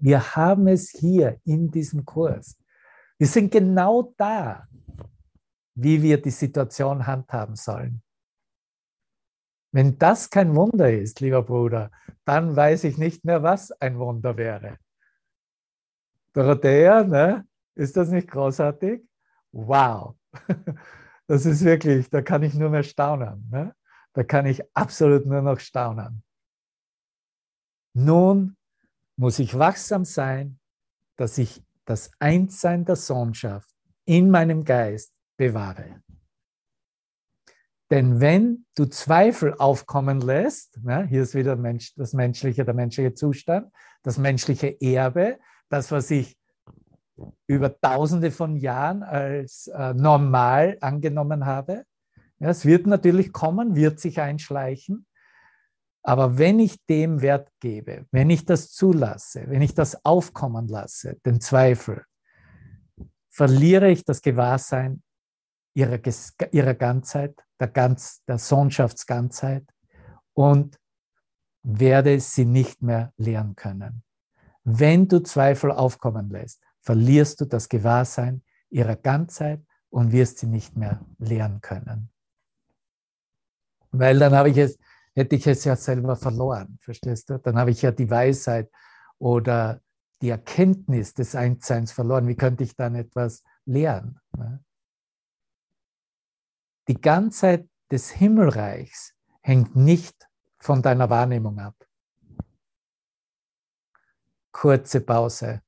[0.00, 2.56] Wir haben es hier in diesem Kurs.
[3.18, 4.66] Wir sind genau da,
[5.74, 8.02] wie wir die Situation handhaben sollen.
[9.70, 11.90] Wenn das kein Wunder ist, lieber Bruder,
[12.24, 14.78] dann weiß ich nicht mehr, was ein Wunder wäre.
[16.32, 17.46] Dorothea, ne?
[17.74, 19.02] ist das nicht großartig?
[19.52, 20.16] Wow,
[21.30, 23.48] das ist wirklich, da kann ich nur mehr staunen.
[23.52, 23.72] Ne?
[24.14, 26.24] Da kann ich absolut nur noch staunen.
[27.94, 28.56] Nun
[29.14, 30.58] muss ich wachsam sein,
[31.14, 33.70] dass ich das Einssein der Sohnschaft
[34.06, 36.02] in meinem Geist bewahre.
[37.92, 43.14] Denn wenn du Zweifel aufkommen lässt, ne, hier ist wieder Mensch, das menschliche, der menschliche
[43.14, 45.38] Zustand, das menschliche Erbe,
[45.68, 46.39] das, was ich
[47.46, 51.84] über tausende von Jahren als äh, normal angenommen habe.
[52.38, 55.06] Ja, es wird natürlich kommen, wird sich einschleichen.
[56.02, 61.18] Aber wenn ich dem Wert gebe, wenn ich das zulasse, wenn ich das aufkommen lasse,
[61.26, 62.04] den Zweifel,
[63.28, 65.02] verliere ich das Gewahrsein
[65.74, 66.00] ihrer,
[66.52, 69.64] ihrer Ganzheit, der, Ganz, der Sohnschaftsganzheit
[70.32, 70.78] und
[71.62, 74.02] werde sie nicht mehr lehren können.
[74.64, 80.76] Wenn du Zweifel aufkommen lässt, verlierst du das Gewahrsein ihrer Ganzheit und wirst sie nicht
[80.76, 82.10] mehr lehren können.
[83.92, 84.76] Weil dann habe ich es,
[85.14, 87.38] hätte ich es ja selber verloren, verstehst du?
[87.38, 88.72] Dann habe ich ja die Weisheit
[89.18, 89.80] oder
[90.20, 92.26] die Erkenntnis des Einsseins verloren.
[92.26, 94.18] Wie könnte ich dann etwas lehren?
[94.36, 94.60] Ne?
[96.88, 101.76] Die Ganzheit des Himmelreichs hängt nicht von deiner Wahrnehmung ab.
[104.50, 105.62] Kurze Pause.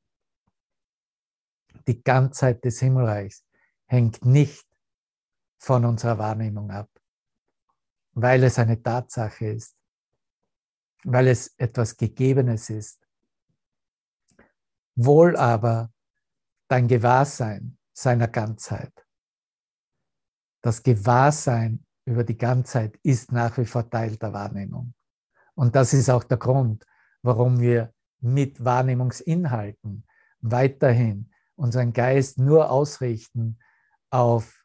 [1.86, 3.44] Die Ganzheit des Himmelreichs
[3.86, 4.66] hängt nicht
[5.58, 6.88] von unserer Wahrnehmung ab
[8.14, 9.76] weil es eine Tatsache ist,
[11.04, 13.00] weil es etwas Gegebenes ist.
[14.94, 15.90] Wohl aber
[16.68, 18.92] dein Gewahrsein seiner Ganzheit.
[20.60, 24.94] Das Gewahrsein über die Ganzheit ist nach wie vor Teil der Wahrnehmung.
[25.54, 26.84] Und das ist auch der Grund,
[27.22, 30.06] warum wir mit Wahrnehmungsinhalten
[30.40, 33.58] weiterhin unseren Geist nur ausrichten
[34.10, 34.64] auf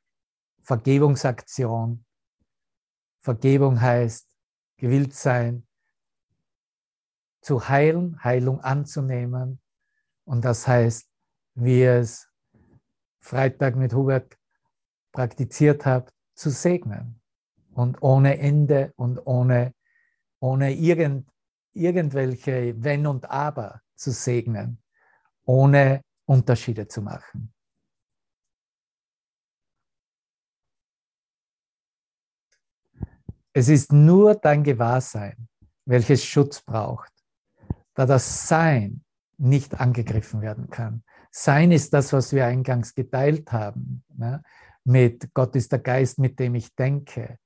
[0.64, 2.06] Vergebungsaktion,
[3.22, 4.28] Vergebung heißt,
[4.78, 5.68] gewillt sein,
[7.42, 9.62] zu heilen, Heilung anzunehmen.
[10.26, 11.10] Und das heißt,
[11.56, 12.30] wie es
[13.20, 14.38] Freitag mit Hubert
[15.12, 17.22] praktiziert hat, zu segnen.
[17.74, 19.74] Und ohne Ende und ohne,
[20.40, 21.30] ohne irgend,
[21.74, 24.82] irgendwelche Wenn und Aber zu segnen,
[25.46, 27.54] ohne Unterschiede zu machen.
[33.54, 35.48] Es ist nur dein Gewahrsein,
[35.86, 37.12] welches Schutz braucht,
[37.96, 39.04] da das Sein
[39.38, 41.04] nicht angegriffen werden kann.
[41.32, 44.44] Sein ist das, was wir eingangs geteilt haben, ne?
[44.84, 47.40] mit Gott ist der Geist, mit dem ich denke.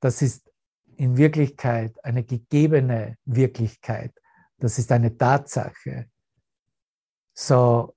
[0.00, 0.50] Das ist
[0.96, 4.12] in Wirklichkeit eine gegebene Wirklichkeit.
[4.58, 6.08] Das ist eine Tatsache.
[7.34, 7.94] So,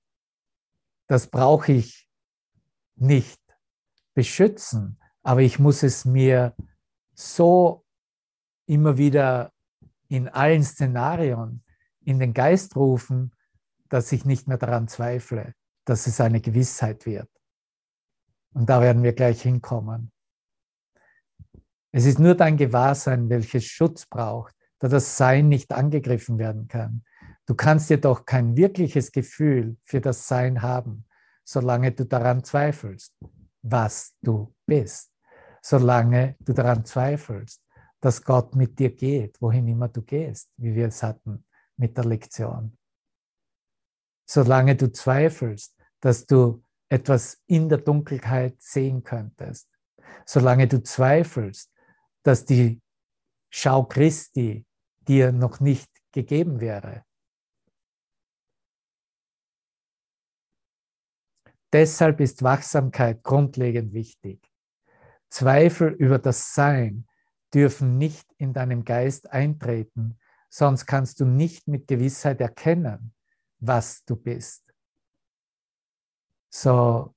[1.12, 2.08] das brauche ich
[2.96, 3.38] nicht
[4.14, 6.56] beschützen, aber ich muss es mir
[7.14, 7.84] so
[8.64, 9.52] immer wieder
[10.08, 11.64] in allen Szenarien
[12.00, 13.34] in den Geist rufen,
[13.90, 17.28] dass ich nicht mehr daran zweifle, dass es eine Gewissheit wird.
[18.54, 20.12] Und da werden wir gleich hinkommen.
[21.90, 27.04] Es ist nur dein Gewahrsein, welches Schutz braucht, da das Sein nicht angegriffen werden kann.
[27.46, 31.04] Du kannst jedoch kein wirkliches Gefühl für das Sein haben,
[31.44, 33.14] solange du daran zweifelst,
[33.62, 35.12] was du bist
[35.62, 37.62] solange du daran zweifelst,
[38.00, 42.04] dass Gott mit dir geht, wohin immer du gehst, wie wir es hatten mit der
[42.04, 42.76] Lektion.
[44.28, 49.68] Solange du zweifelst, dass du etwas in der Dunkelheit sehen könntest,
[50.26, 51.72] solange du zweifelst,
[52.24, 52.82] dass die
[53.50, 54.66] Schau Christi
[55.00, 57.04] dir noch nicht gegeben wäre.
[61.72, 64.46] Deshalb ist Wachsamkeit grundlegend wichtig.
[65.30, 67.06] Zweifel über das Sein
[67.54, 70.18] dürfen nicht in deinem Geist eintreten,
[70.50, 73.14] sonst kannst du nicht mit Gewissheit erkennen,
[73.58, 74.62] was du bist.
[76.50, 77.14] So,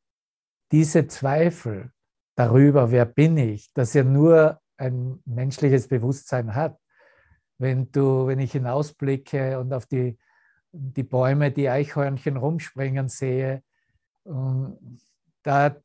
[0.72, 1.92] diese Zweifel
[2.36, 6.80] darüber, wer bin ich, dass ja nur ein menschliches Bewusstsein hat.
[7.58, 10.18] Wenn du, wenn ich hinausblicke und auf die,
[10.72, 13.64] die Bäume, die Eichhörnchen rumspringen sehe,
[14.26, 15.76] da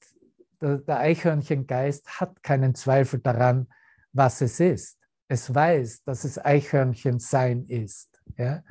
[0.60, 3.68] der, der Eichhörnchengeist hat keinen Zweifel daran,
[4.12, 4.98] was es ist.
[5.28, 8.20] Es weiß, dass es Eichhörnchen sein ist.
[8.36, 8.62] Ja?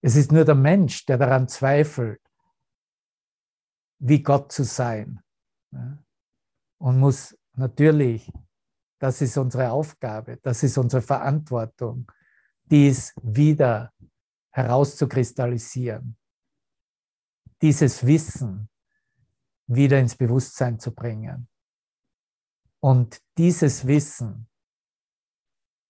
[0.00, 2.20] Es ist nur der Mensch, der daran zweifelt,
[3.98, 5.20] wie Gott zu sein.
[5.72, 5.98] Ja?
[6.78, 8.30] Und muss natürlich,
[8.98, 12.10] das ist unsere Aufgabe, das ist unsere Verantwortung,
[12.64, 13.92] dies wieder
[14.50, 16.16] herauszukristallisieren.
[17.62, 18.68] Dieses Wissen
[19.66, 21.48] wieder ins Bewusstsein zu bringen.
[22.80, 24.48] Und dieses Wissen,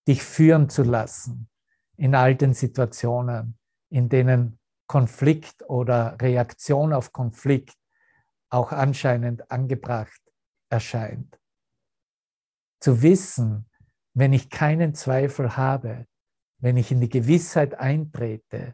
[0.07, 1.49] dich führen zu lassen
[1.97, 3.57] in all den Situationen,
[3.89, 7.77] in denen Konflikt oder Reaktion auf Konflikt
[8.49, 10.21] auch anscheinend angebracht
[10.69, 11.39] erscheint.
[12.79, 13.69] Zu wissen,
[14.13, 16.07] wenn ich keinen Zweifel habe,
[16.59, 18.73] wenn ich in die Gewissheit eintrete,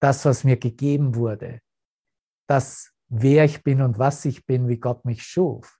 [0.00, 1.60] das, was mir gegeben wurde,
[2.48, 5.78] das, wer ich bin und was ich bin, wie Gott mich schuf,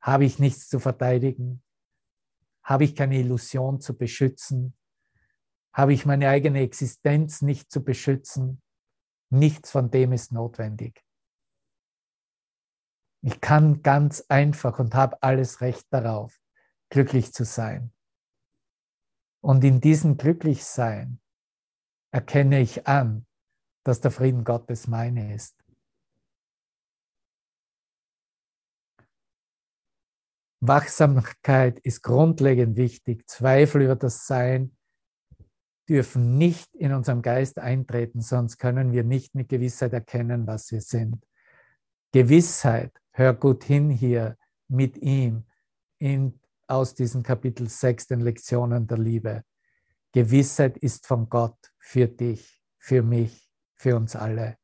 [0.00, 1.62] habe ich nichts zu verteidigen,
[2.62, 4.76] habe ich keine Illusion zu beschützen,
[5.72, 8.62] habe ich meine eigene Existenz nicht zu beschützen,
[9.30, 11.04] nichts von dem ist notwendig.
[13.22, 16.40] Ich kann ganz einfach und habe alles Recht darauf,
[16.90, 17.92] glücklich zu sein.
[19.40, 21.20] Und in diesem Glücklichsein
[22.12, 23.25] erkenne ich an,
[23.86, 25.54] dass der Frieden Gottes meine ist.
[30.60, 33.28] Wachsamkeit ist grundlegend wichtig.
[33.28, 34.76] Zweifel über das Sein
[35.88, 40.80] dürfen nicht in unserem Geist eintreten, sonst können wir nicht mit Gewissheit erkennen, was wir
[40.80, 41.24] sind.
[42.10, 45.44] Gewissheit, hör gut hin hier mit ihm
[45.98, 49.44] in, aus diesem Kapitel 6, den Lektionen der Liebe.
[50.10, 53.45] Gewissheit ist von Gott für dich, für mich,
[53.76, 54.56] für uns alle.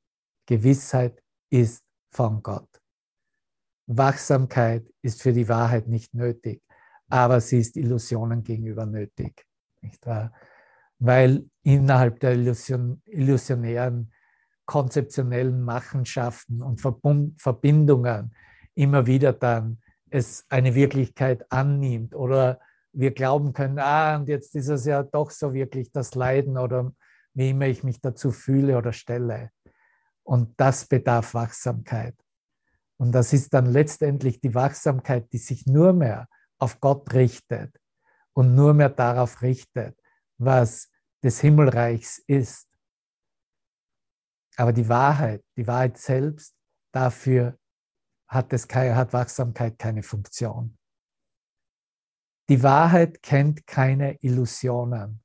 [0.47, 2.69] Gewissheit ist von Gott.
[3.87, 6.63] Wachsamkeit ist für die Wahrheit nicht nötig,
[7.09, 9.45] aber sie ist Illusionen gegenüber nötig.
[9.81, 10.33] Nicht wahr?
[10.99, 14.13] Weil innerhalb der Illusion, illusionären,
[14.67, 18.35] konzeptionellen Machenschaften und Verbindungen
[18.75, 22.61] immer wieder dann es eine Wirklichkeit annimmt oder
[22.93, 26.93] wir glauben können, ah, und jetzt ist es ja doch so wirklich das Leiden oder
[27.35, 29.51] wie immer ich mich dazu fühle oder stelle.
[30.23, 32.15] Und das bedarf Wachsamkeit.
[32.97, 36.29] Und das ist dann letztendlich die Wachsamkeit, die sich nur mehr
[36.59, 37.77] auf Gott richtet
[38.33, 39.99] und nur mehr darauf richtet,
[40.39, 40.89] was
[41.23, 42.69] des Himmelreichs ist.
[44.57, 46.55] Aber die Wahrheit, die Wahrheit selbst,
[46.93, 47.59] dafür
[48.29, 50.79] hat, es hat Wachsamkeit keine Funktion.
[52.49, 55.23] Die Wahrheit kennt keine Illusionen.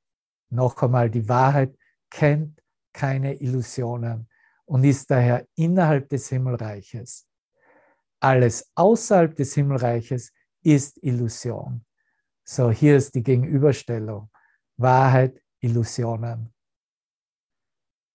[0.50, 1.77] Noch einmal, die Wahrheit
[2.10, 4.28] kennt keine Illusionen
[4.64, 7.28] und ist daher innerhalb des Himmelreiches
[8.20, 10.32] alles außerhalb des Himmelreiches
[10.62, 11.84] ist Illusion.
[12.44, 14.30] So, hier ist die Gegenüberstellung.
[14.76, 16.52] Wahrheit, Illusionen.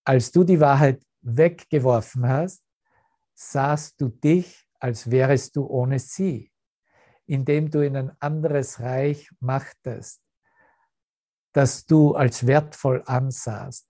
[0.04, 2.62] Als du die Wahrheit weggeworfen hast,
[3.34, 6.50] sahst du dich, als wärest du ohne sie,
[7.26, 10.20] indem du in ein anderes Reich machtest,
[11.54, 13.88] das du als wertvoll ansahst,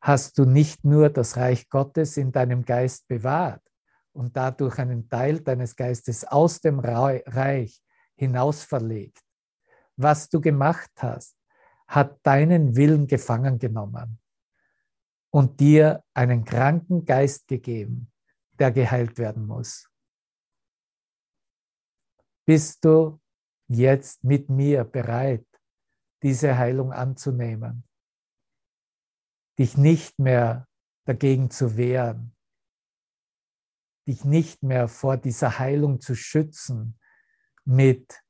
[0.00, 3.60] hast du nicht nur das Reich Gottes in deinem Geist bewahrt,
[4.14, 7.82] und dadurch einen Teil deines Geistes aus dem Reich
[8.14, 9.22] hinaus verlegt.
[9.96, 11.36] Was du gemacht hast,
[11.88, 14.20] hat deinen Willen gefangen genommen
[15.30, 18.10] und dir einen kranken Geist gegeben,
[18.58, 19.90] der geheilt werden muss.
[22.46, 23.20] Bist du
[23.68, 25.46] jetzt mit mir bereit,
[26.24, 27.84] diese Heilung anzunehmen,
[29.58, 30.66] dich nicht mehr
[31.04, 32.34] dagegen zu wehren,
[34.08, 36.98] dich nicht mehr vor dieser Heilung zu schützen
[37.66, 38.22] mit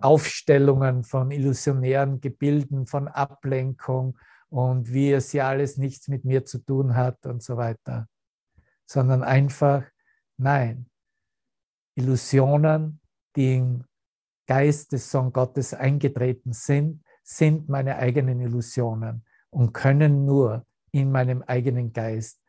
[0.00, 4.16] Aufstellungen von illusionären Gebilden, von Ablenkung
[4.50, 8.08] und wie es ja alles nichts mit mir zu tun hat und so weiter,
[8.86, 9.84] sondern einfach,
[10.36, 10.88] nein,
[11.96, 13.00] Illusionen,
[13.34, 13.84] die im
[14.50, 21.42] Geist des Sohn Gottes eingetreten sind, sind meine eigenen Illusionen und können nur in meinem
[21.42, 22.42] eigenen Geist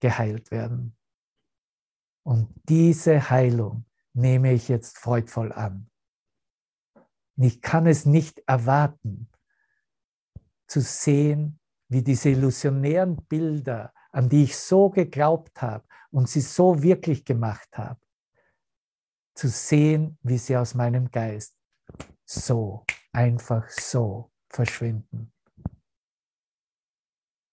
[0.00, 0.96] geheilt werden.
[2.22, 5.90] Und diese Heilung nehme ich jetzt freudvoll an.
[7.36, 9.28] ich kann es nicht erwarten,
[10.66, 16.82] zu sehen, wie diese illusionären Bilder, an die ich so geglaubt habe und sie so
[16.82, 18.00] wirklich gemacht habe,
[19.38, 21.54] zu sehen, wie sie aus meinem Geist
[22.24, 25.32] so, einfach so verschwinden.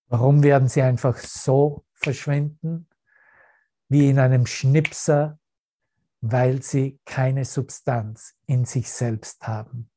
[0.08, 2.90] Warum werden sie einfach so verschwinden?
[3.88, 5.38] Wie in einem Schnipser,
[6.22, 9.92] weil sie keine Substanz in sich selbst haben.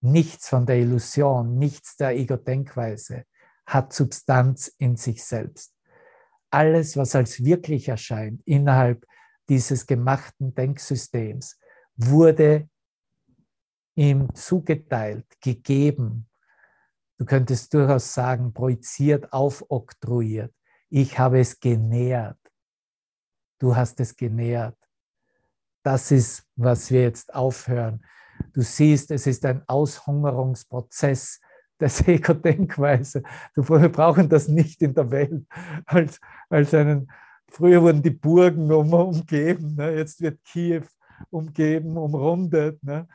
[0.00, 3.24] Nichts von der Illusion, nichts der Ego-Denkweise
[3.66, 5.72] hat Substanz in sich selbst.
[6.50, 9.06] Alles, was als wirklich erscheint innerhalb
[9.50, 11.58] dieses gemachten Denksystems,
[11.96, 12.68] wurde
[13.96, 16.28] ihm zugeteilt, gegeben.
[17.18, 20.54] Du könntest durchaus sagen, projiziert, aufoktroyiert.
[20.88, 22.38] Ich habe es genährt.
[23.58, 24.78] Du hast es genährt.
[25.82, 28.04] Das ist, was wir jetzt aufhören.
[28.52, 31.40] Du siehst, es ist ein Aushungerungsprozess
[31.80, 33.22] der Ego-Denkweise.
[33.54, 35.44] Wir brauchen das nicht in der Welt
[35.86, 37.10] als, als einen,
[37.50, 39.96] früher wurden die Burgen um, umgeben, ne?
[39.96, 40.84] jetzt wird Kiew
[41.30, 42.82] umgeben, umrundet.
[42.82, 43.06] Ne?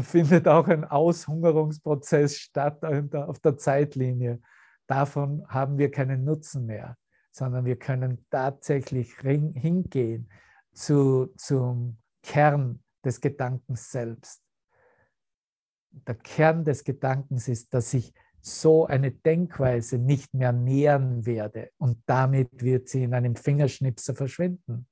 [0.00, 4.40] findet auch ein Aushungerungsprozess statt auf der Zeitlinie.
[4.86, 6.96] Davon haben wir keinen Nutzen mehr,
[7.30, 10.30] sondern wir können tatsächlich hingehen
[10.72, 14.42] zu, zum Kern des Gedankens selbst.
[15.90, 22.02] Der Kern des Gedankens ist, dass ich so eine Denkweise nicht mehr nähern werde und
[22.06, 24.88] damit wird sie in einem Fingerschnipser verschwinden.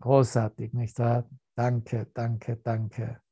[0.00, 1.28] Großartig, nicht wahr?
[1.54, 3.22] Danke, danke, danke.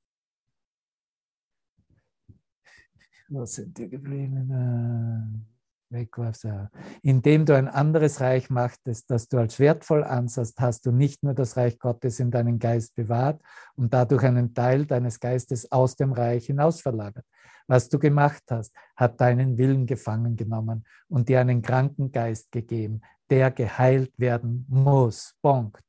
[3.29, 5.47] Wo sind wir geblieben?
[5.95, 6.71] Wegwasser.
[7.03, 11.33] Indem du ein anderes Reich machtest, das du als wertvoll ansahst, hast du nicht nur
[11.33, 13.41] das Reich Gottes in deinen Geist bewahrt
[13.77, 17.25] und dadurch einen Teil deines Geistes aus dem Reich hinaus verlagert.
[17.67, 23.01] Was du gemacht hast, hat deinen Willen gefangen genommen und dir einen kranken Geist gegeben,
[23.31, 25.35] der geheilt werden muss.
[25.41, 25.83] Punkt.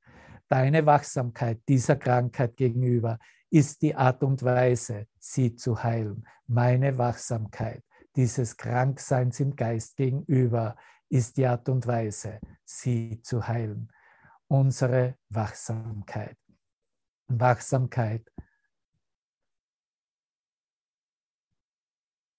[0.47, 3.17] Deine Wachsamkeit dieser Krankheit gegenüber
[3.49, 6.25] ist die Art und Weise, sie zu heilen.
[6.47, 7.83] Meine Wachsamkeit
[8.15, 10.75] dieses Krankseins im Geist gegenüber
[11.09, 13.91] ist die Art und Weise, sie zu heilen.
[14.47, 16.37] Unsere Wachsamkeit.
[17.27, 18.31] Wachsamkeit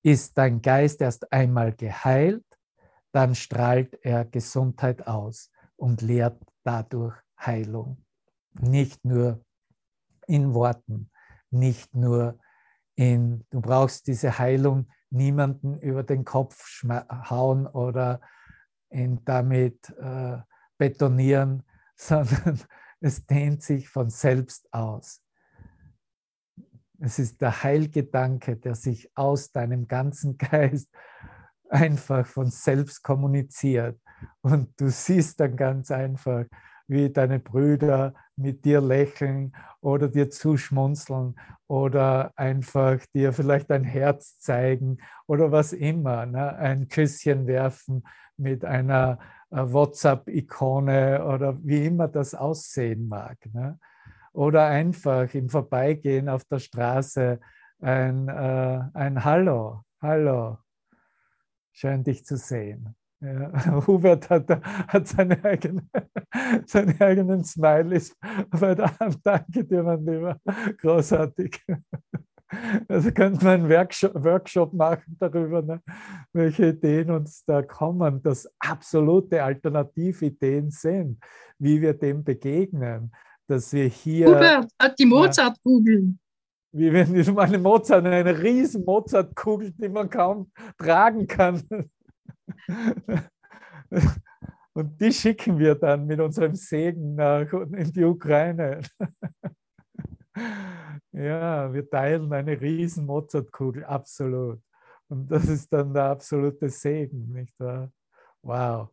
[0.03, 2.45] ist dein Geist erst einmal geheilt,
[3.13, 8.05] dann strahlt er Gesundheit aus und lehrt dadurch Heilung.
[8.53, 9.45] Nicht nur
[10.27, 11.11] in Worten,
[11.51, 12.39] nicht nur
[12.95, 18.21] in, du brauchst diese Heilung niemanden über den Kopf hauen oder
[18.91, 20.39] ihn damit äh,
[20.79, 21.63] betonieren,
[21.97, 22.61] sondern
[23.01, 25.23] es dehnt sich von selbst aus.
[26.99, 30.89] Es ist der Heilgedanke, der sich aus deinem ganzen Geist
[31.69, 34.01] einfach von selbst kommuniziert.
[34.41, 36.45] Und du siehst dann ganz einfach,
[36.89, 44.39] wie deine Brüder mit dir lächeln oder dir zuschmunzeln oder einfach dir vielleicht ein Herz
[44.39, 46.57] zeigen oder was immer, ne?
[46.57, 48.05] ein Küsschen werfen
[48.37, 49.19] mit einer
[49.51, 53.39] äh, WhatsApp-Ikone oder wie immer das aussehen mag.
[53.53, 53.79] Ne?
[54.33, 57.41] Oder einfach im Vorbeigehen auf der Straße
[57.81, 60.59] ein, äh, ein Hallo, Hallo,
[61.73, 62.95] schön dich zu sehen.
[63.21, 63.51] Ja,
[63.87, 65.89] Hubert hat, hat seine, eigene,
[66.67, 68.15] seine eigenen Smileys
[68.51, 69.19] bei der Hand.
[69.23, 70.39] Danke dir, mein Lieber.
[70.79, 71.65] Großartig.
[72.87, 75.83] Also könnte man einen Workshop, Workshop machen darüber, ne,
[76.33, 81.19] welche Ideen uns da kommen, dass absolute Alternativideen sind,
[81.59, 83.11] wie wir dem begegnen,
[83.49, 84.29] dass wir hier...
[84.29, 86.15] Hubert hat die Mozart-Kugel.
[86.71, 90.49] Wie wenn eine Mozart, eine riesen Mozart-Kugel, die man kaum
[90.79, 91.65] tragen kann.
[94.77, 98.81] Und die schicken wir dann mit unserem Segen nach in die Ukraine.
[101.13, 104.61] Ja, wir teilen eine riesen Mozartkugel, absolut.
[105.09, 107.91] Und das ist dann der absolute Segen, nicht wahr?
[108.43, 108.91] Wow.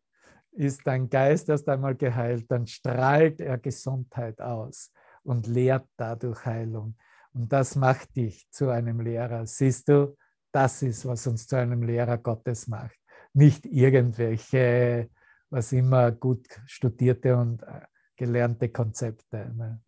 [0.54, 4.90] Ist dein Geist erst einmal geheilt, dann strahlt er Gesundheit aus
[5.24, 6.96] und lehrt dadurch Heilung.
[7.34, 9.46] Und das macht dich zu einem Lehrer.
[9.46, 10.16] Siehst du,
[10.54, 13.03] das ist, was uns zu einem Lehrer Gottes macht
[13.34, 15.10] nicht irgendwelche,
[15.50, 17.82] was immer gut studierte und äh,
[18.16, 19.54] gelernte Konzepte.
[19.56, 19.84] Ne?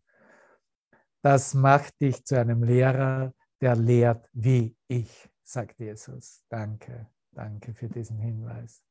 [1.22, 6.43] Das macht dich zu einem Lehrer, der lehrt wie ich, sagt Jesus.
[6.50, 8.84] Danke, danke für diesen Hinweis.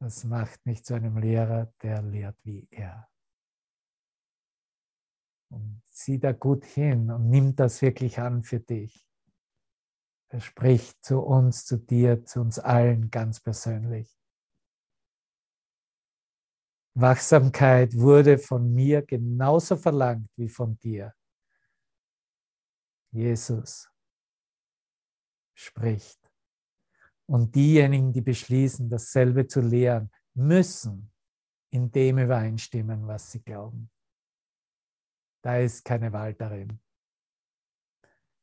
[0.00, 3.08] Das macht mich zu einem Lehrer, der lehrt wie er.
[5.48, 9.06] Und sieh da gut hin und nimm das wirklich an für dich.
[10.32, 14.18] Er spricht zu uns, zu dir, zu uns allen ganz persönlich.
[16.94, 21.14] Wachsamkeit wurde von mir genauso verlangt wie von dir.
[23.10, 23.90] Jesus
[25.54, 26.18] spricht.
[27.26, 31.12] Und diejenigen, die beschließen, dasselbe zu lehren, müssen
[31.68, 33.90] in dem übereinstimmen, was sie glauben.
[35.42, 36.80] Da ist keine Wahl darin.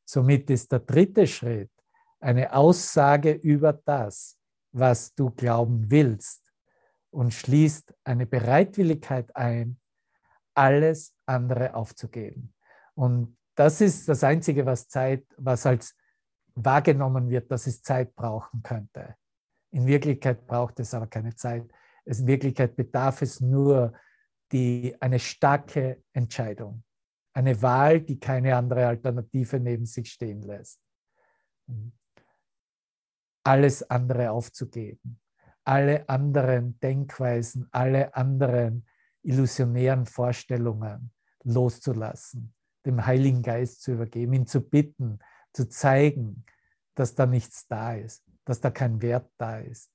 [0.06, 1.72] Somit ist der dritte Schritt
[2.20, 4.38] eine Aussage über das,
[4.72, 6.52] was du glauben willst
[7.12, 9.80] und schließt eine Bereitwilligkeit ein,
[10.54, 12.54] alles andere aufzugeben.
[12.94, 15.96] Und das ist das Einzige, was Zeit, was als
[16.56, 19.16] wahrgenommen wird, dass es Zeit brauchen könnte.
[19.72, 21.70] In Wirklichkeit braucht es aber keine Zeit.
[22.06, 23.94] In Wirklichkeit bedarf es nur
[24.52, 26.84] die, eine starke Entscheidung,
[27.34, 30.80] eine Wahl, die keine andere Alternative neben sich stehen lässt.
[33.44, 35.20] Alles andere aufzugeben,
[35.64, 38.86] alle anderen Denkweisen, alle anderen
[39.22, 41.12] illusionären Vorstellungen
[41.44, 42.54] loszulassen,
[42.86, 45.20] dem Heiligen Geist zu übergeben, ihn zu bitten,
[45.54, 46.46] zu zeigen,
[46.96, 49.92] dass da nichts da ist, dass da kein Wert da ist,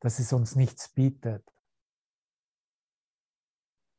[0.00, 1.44] dass es uns nichts bietet.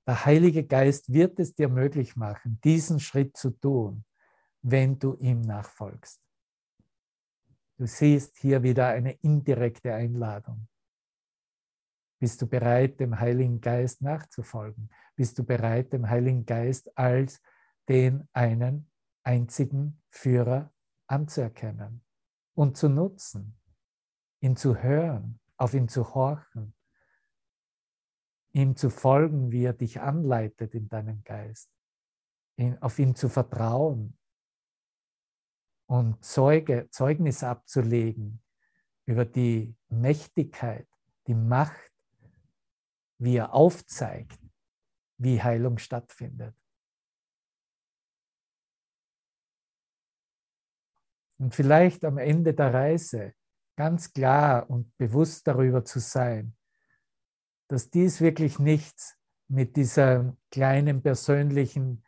[0.08, 4.04] Der Heilige Geist wird es dir möglich machen, diesen Schritt zu tun,
[4.62, 6.22] wenn du ihm nachfolgst.
[7.82, 10.68] Du siehst hier wieder eine indirekte Einladung.
[12.20, 14.92] Bist du bereit, dem Heiligen Geist nachzufolgen?
[15.16, 17.42] Bist du bereit, dem Heiligen Geist als
[17.90, 18.92] den einen
[19.24, 20.72] einzigen Führer
[21.08, 22.04] anzuerkennen
[22.54, 23.60] und zu nutzen,
[24.42, 26.76] ihn zu hören, auf ihn zu horchen,
[28.52, 31.72] ihm zu folgen, wie er dich anleitet in deinem Geist,
[32.80, 34.20] auf ihn zu vertrauen
[35.92, 38.42] und Zeuge, Zeugnis abzulegen
[39.06, 40.88] über die Mächtigkeit,
[41.28, 41.92] die Macht,
[43.18, 44.40] wie er aufzeigt,
[45.18, 46.56] wie Heilung stattfindet.
[51.38, 53.34] Und vielleicht am Ende der Reise
[53.76, 56.56] ganz klar und bewusst darüber zu sein,
[57.68, 59.18] dass dies wirklich nichts
[59.50, 62.06] mit diesem kleinen persönlichen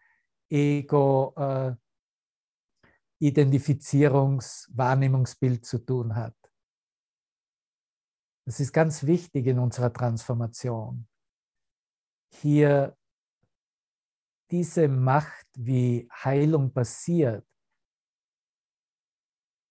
[0.50, 1.76] Ego äh,
[3.24, 6.36] Identifizierungs-, Wahrnehmungsbild zu tun hat.
[8.46, 11.08] Das ist ganz wichtig in unserer Transformation.
[12.34, 12.98] Hier
[14.52, 17.48] diese Macht, wie Heilung passiert,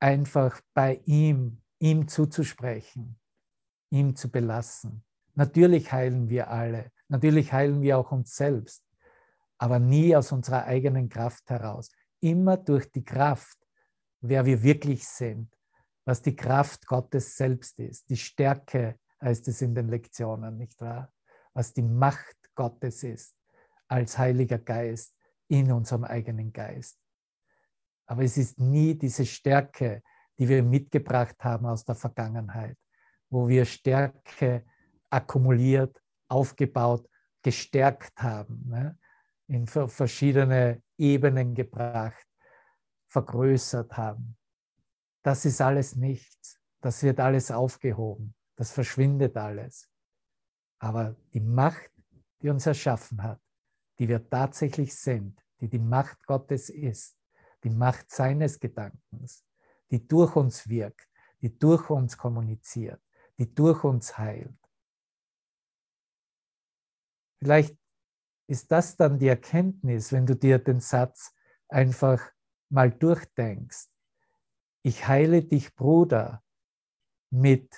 [0.01, 3.21] einfach bei ihm, ihm zuzusprechen,
[3.91, 5.05] ihm zu belassen.
[5.35, 8.83] Natürlich heilen wir alle, natürlich heilen wir auch uns selbst,
[9.59, 11.91] aber nie aus unserer eigenen Kraft heraus.
[12.23, 13.59] Immer durch die Kraft,
[14.21, 15.53] wer wir wirklich sind,
[16.05, 21.13] was die Kraft Gottes selbst ist, die Stärke heißt es in den Lektionen, nicht wahr?
[21.53, 23.35] Was die Macht Gottes ist
[23.89, 25.15] als Heiliger Geist
[25.49, 26.99] in unserem eigenen Geist.
[28.07, 30.03] Aber es ist nie diese Stärke,
[30.39, 32.77] die wir mitgebracht haben aus der Vergangenheit,
[33.31, 34.65] wo wir Stärke
[35.11, 37.09] akkumuliert, aufgebaut,
[37.43, 38.99] gestärkt haben, ne?
[39.49, 42.27] in verschiedene Ebenen gebracht,
[43.09, 44.37] vergrößert haben.
[45.23, 46.61] Das ist alles nichts.
[46.81, 48.35] Das wird alles aufgehoben.
[48.57, 49.89] Das verschwindet alles.
[50.79, 51.91] Aber die Macht,
[52.41, 53.41] die uns erschaffen hat,
[53.99, 57.17] die wir tatsächlich sind, die die Macht Gottes ist,
[57.65, 59.45] die Macht seines Gedankens,
[59.91, 61.09] die durch uns wirkt,
[61.41, 63.01] die durch uns kommuniziert,
[63.39, 64.59] die durch uns heilt.
[67.39, 67.77] Vielleicht
[68.53, 71.35] ist das dann die Erkenntnis, wenn du dir den Satz
[71.71, 72.21] einfach
[72.69, 73.89] mal durchdenkst.
[74.83, 76.45] Ich heile dich, Bruder,
[77.31, 77.75] mit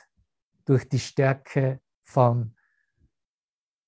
[0.65, 2.57] durch die Stärke von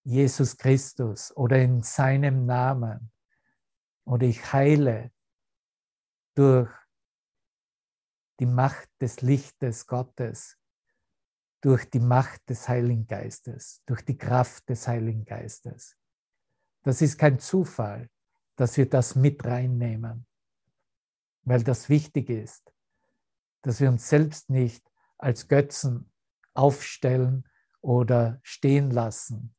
[0.04, 3.10] Jesus Christus oder in seinem Namen.
[4.04, 5.10] Oder ich heile
[6.36, 6.70] durch
[8.38, 10.56] die Macht des Lichtes Gottes,
[11.62, 15.96] durch die Macht des Heiligen Geistes, durch die Kraft des Heiligen Geistes.
[16.86, 18.08] Das ist kein Zufall,
[18.54, 20.24] dass wir das mit reinnehmen,
[21.42, 22.72] weil das wichtig ist,
[23.62, 26.12] dass wir uns selbst nicht als Götzen
[26.54, 27.48] aufstellen
[27.80, 29.56] oder stehen lassen,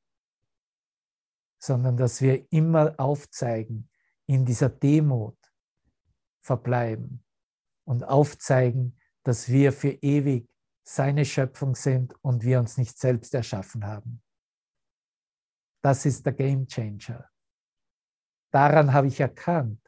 [1.59, 3.89] sondern dass wir immer aufzeigen
[4.25, 5.37] in dieser Demut,
[6.39, 7.25] verbleiben
[7.83, 10.49] und aufzeigen, dass wir für ewig
[10.81, 14.23] seine Schöpfung sind und wir uns nicht selbst erschaffen haben.
[15.81, 17.29] Das ist der Game Changer.
[18.51, 19.81] Daran habe ich erkannt,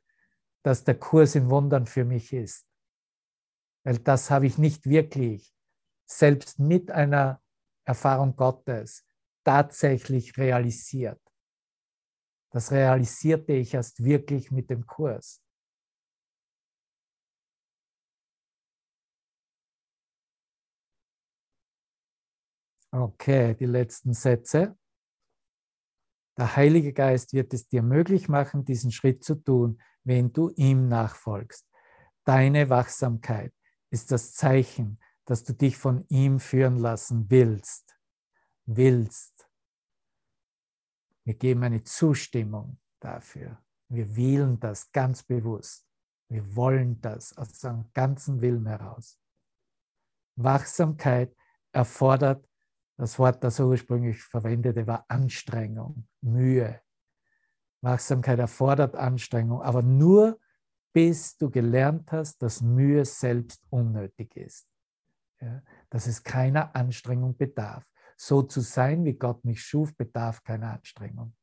[0.63, 2.65] dass der Kurs in Wundern für mich ist.
[3.83, 5.53] Weil das habe ich nicht wirklich
[6.05, 7.41] selbst mit einer
[7.85, 9.05] Erfahrung Gottes
[9.43, 11.21] tatsächlich realisiert.
[12.51, 15.41] Das realisierte ich erst wirklich mit dem Kurs.
[22.91, 24.78] Okay, die letzten Sätze.
[26.39, 30.87] Der Heilige Geist wird es dir möglich machen, diesen Schritt zu tun, wenn du ihm
[30.87, 31.69] nachfolgst.
[32.23, 33.53] Deine Wachsamkeit
[33.89, 37.99] ist das Zeichen, dass du dich von ihm führen lassen willst.
[38.65, 39.49] Willst.
[41.25, 43.61] Wir geben eine Zustimmung dafür.
[43.89, 45.85] Wir wählen das ganz bewusst.
[46.29, 49.19] Wir wollen das aus unserem ganzen Willen heraus.
[50.37, 51.35] Wachsamkeit
[51.73, 52.48] erfordert
[52.99, 56.81] das Wort, das er ursprünglich verwendete, war Anstrengung, Mühe.
[57.79, 60.37] Wachsamkeit erfordert Anstrengung, aber nur
[60.91, 64.67] bis du gelernt hast, dass Mühe selbst unnötig ist.
[65.39, 67.85] Ja, dass es keiner Anstrengung bedarf.
[68.17, 71.33] So zu sein, wie Gott mich schuf, bedarf keiner Anstrengung.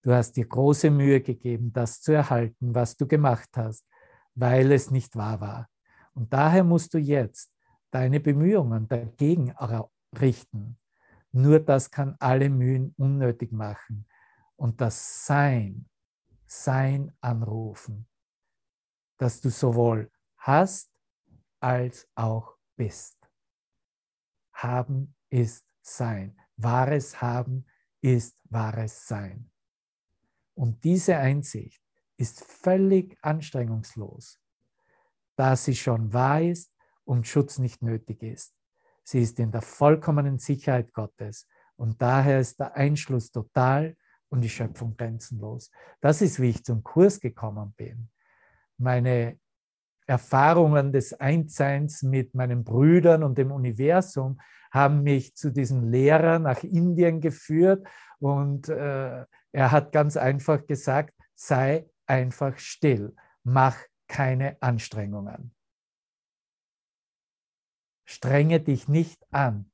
[0.00, 3.86] Du hast dir große Mühe gegeben, das zu erhalten, was du gemacht hast,
[4.34, 5.68] weil es nicht wahr war.
[6.14, 7.52] Und daher musst du jetzt
[7.90, 9.52] deine Bemühungen dagegen
[10.20, 10.78] richten.
[11.32, 14.06] Nur das kann alle Mühen unnötig machen
[14.56, 15.88] und das Sein,
[16.46, 18.08] Sein anrufen,
[19.18, 20.90] dass du sowohl hast
[21.60, 23.18] als auch bist.
[24.52, 26.38] Haben ist Sein.
[26.56, 27.66] Wahres Haben
[28.00, 29.50] ist wahres Sein.
[30.54, 31.82] Und diese Einsicht
[32.16, 34.40] ist völlig anstrengungslos,
[35.36, 36.72] da sie schon wahr ist
[37.04, 38.55] und Schutz nicht nötig ist.
[39.08, 41.46] Sie ist in der vollkommenen Sicherheit Gottes
[41.76, 43.96] und daher ist der Einschluss total
[44.30, 45.70] und die Schöpfung grenzenlos.
[46.00, 48.08] Das ist, wie ich zum Kurs gekommen bin.
[48.78, 49.38] Meine
[50.08, 54.40] Erfahrungen des Einsseins mit meinen Brüdern und dem Universum
[54.72, 57.86] haben mich zu diesem Lehrer nach Indien geführt
[58.18, 63.76] und äh, er hat ganz einfach gesagt, sei einfach still, mach
[64.08, 65.55] keine Anstrengungen.
[68.06, 69.70] Strenge dich nicht an,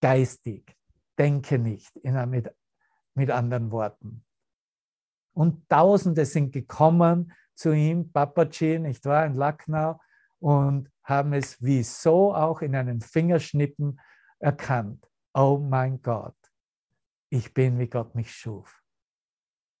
[0.00, 0.76] geistig,
[1.18, 2.54] denke nicht, in, mit,
[3.14, 4.24] mit anderen Worten.
[5.32, 10.00] Und Tausende sind gekommen zu ihm, Papaji, nicht wahr, in Lucknow,
[10.40, 14.00] und haben es wieso auch in einen Fingerschnippen
[14.40, 15.08] erkannt.
[15.32, 16.36] Oh mein Gott,
[17.30, 18.82] ich bin, wie Gott mich schuf.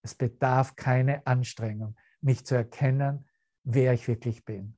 [0.02, 3.28] Es bedarf keine Anstrengung, mich zu erkennen,
[3.64, 4.76] wer ich wirklich bin.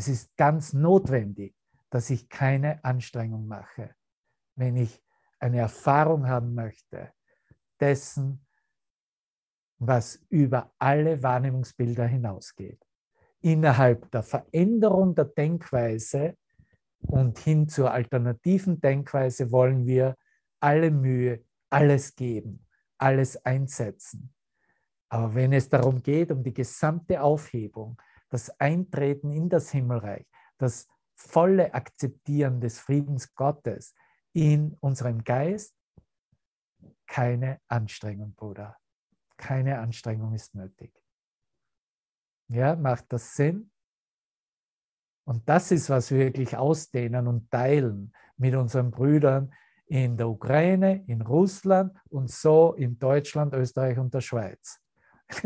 [0.00, 1.54] Es ist ganz notwendig,
[1.90, 3.94] dass ich keine Anstrengung mache,
[4.56, 4.98] wenn ich
[5.38, 7.12] eine Erfahrung haben möchte
[7.78, 8.46] dessen,
[9.76, 12.82] was über alle Wahrnehmungsbilder hinausgeht.
[13.42, 16.34] Innerhalb der Veränderung der Denkweise
[17.00, 20.16] und hin zur alternativen Denkweise wollen wir
[20.60, 24.32] alle Mühe, alles geben, alles einsetzen.
[25.10, 28.00] Aber wenn es darum geht, um die gesamte Aufhebung,
[28.30, 30.26] das Eintreten in das Himmelreich,
[30.58, 33.94] das volle Akzeptieren des Friedens Gottes
[34.32, 35.74] in unserem Geist,
[37.06, 38.76] keine Anstrengung, Bruder.
[39.36, 40.92] Keine Anstrengung ist nötig.
[42.48, 43.70] Ja, macht das Sinn?
[45.24, 49.52] Und das ist, was wir wirklich ausdehnen und teilen mit unseren Brüdern
[49.86, 54.80] in der Ukraine, in Russland und so in Deutschland, Österreich und der Schweiz.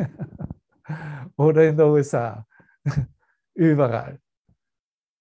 [1.37, 2.47] Oder in den USA.
[3.55, 4.21] Überall.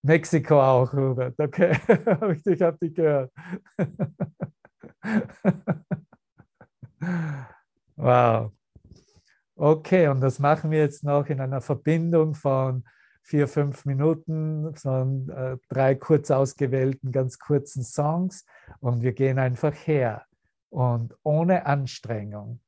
[0.03, 1.39] Mexiko auch, Robert.
[1.39, 1.78] Okay,
[2.45, 3.32] ich habe dich gehört.
[7.95, 8.51] wow.
[9.55, 12.84] Okay, und das machen wir jetzt noch in einer Verbindung von
[13.22, 18.45] vier, fünf Minuten, sondern äh, drei kurz ausgewählten, ganz kurzen Songs.
[18.80, 20.26] Und wir gehen einfach her
[20.70, 22.59] und ohne Anstrengung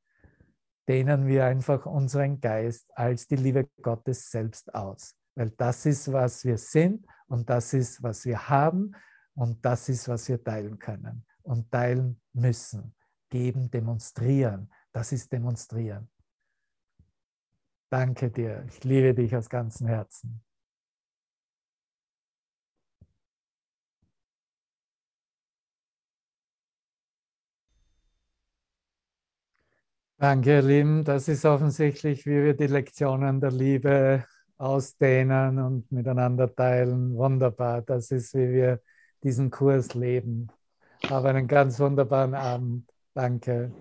[0.88, 5.14] dehnen wir einfach unseren Geist als die Liebe Gottes selbst aus.
[5.34, 8.92] Weil das ist, was wir sind und das ist, was wir haben
[9.34, 12.94] und das ist, was wir teilen können und teilen müssen.
[13.28, 14.70] Geben, demonstrieren.
[14.92, 16.08] Das ist demonstrieren.
[17.90, 18.64] Danke dir.
[18.68, 20.45] Ich liebe dich aus ganzem Herzen.
[30.18, 31.04] Danke, ihr Lieben.
[31.04, 34.24] Das ist offensichtlich, wie wir die Lektionen der Liebe
[34.56, 37.14] ausdehnen und miteinander teilen.
[37.16, 37.82] Wunderbar.
[37.82, 38.80] Das ist, wie wir
[39.22, 40.48] diesen Kurs leben.
[41.10, 42.88] Habe einen ganz wunderbaren Abend.
[43.12, 43.72] Danke.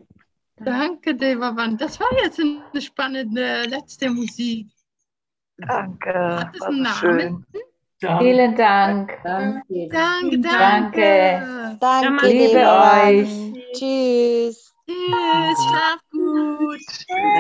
[0.57, 1.77] Danke, Devavan.
[1.77, 4.67] Das war jetzt eine spannende letzte Musik.
[5.57, 6.13] Danke.
[6.13, 6.99] Hat es war einen Namen?
[6.99, 8.19] schön.
[8.19, 9.17] Vielen Dank.
[9.23, 10.39] Danke, Danke.
[10.41, 11.77] danke.
[11.79, 13.07] Danke, Liebe Devan.
[13.07, 13.53] euch.
[13.73, 14.73] Tschüss.
[14.86, 15.99] Tschüss, schlaf
[16.57, 17.07] gut.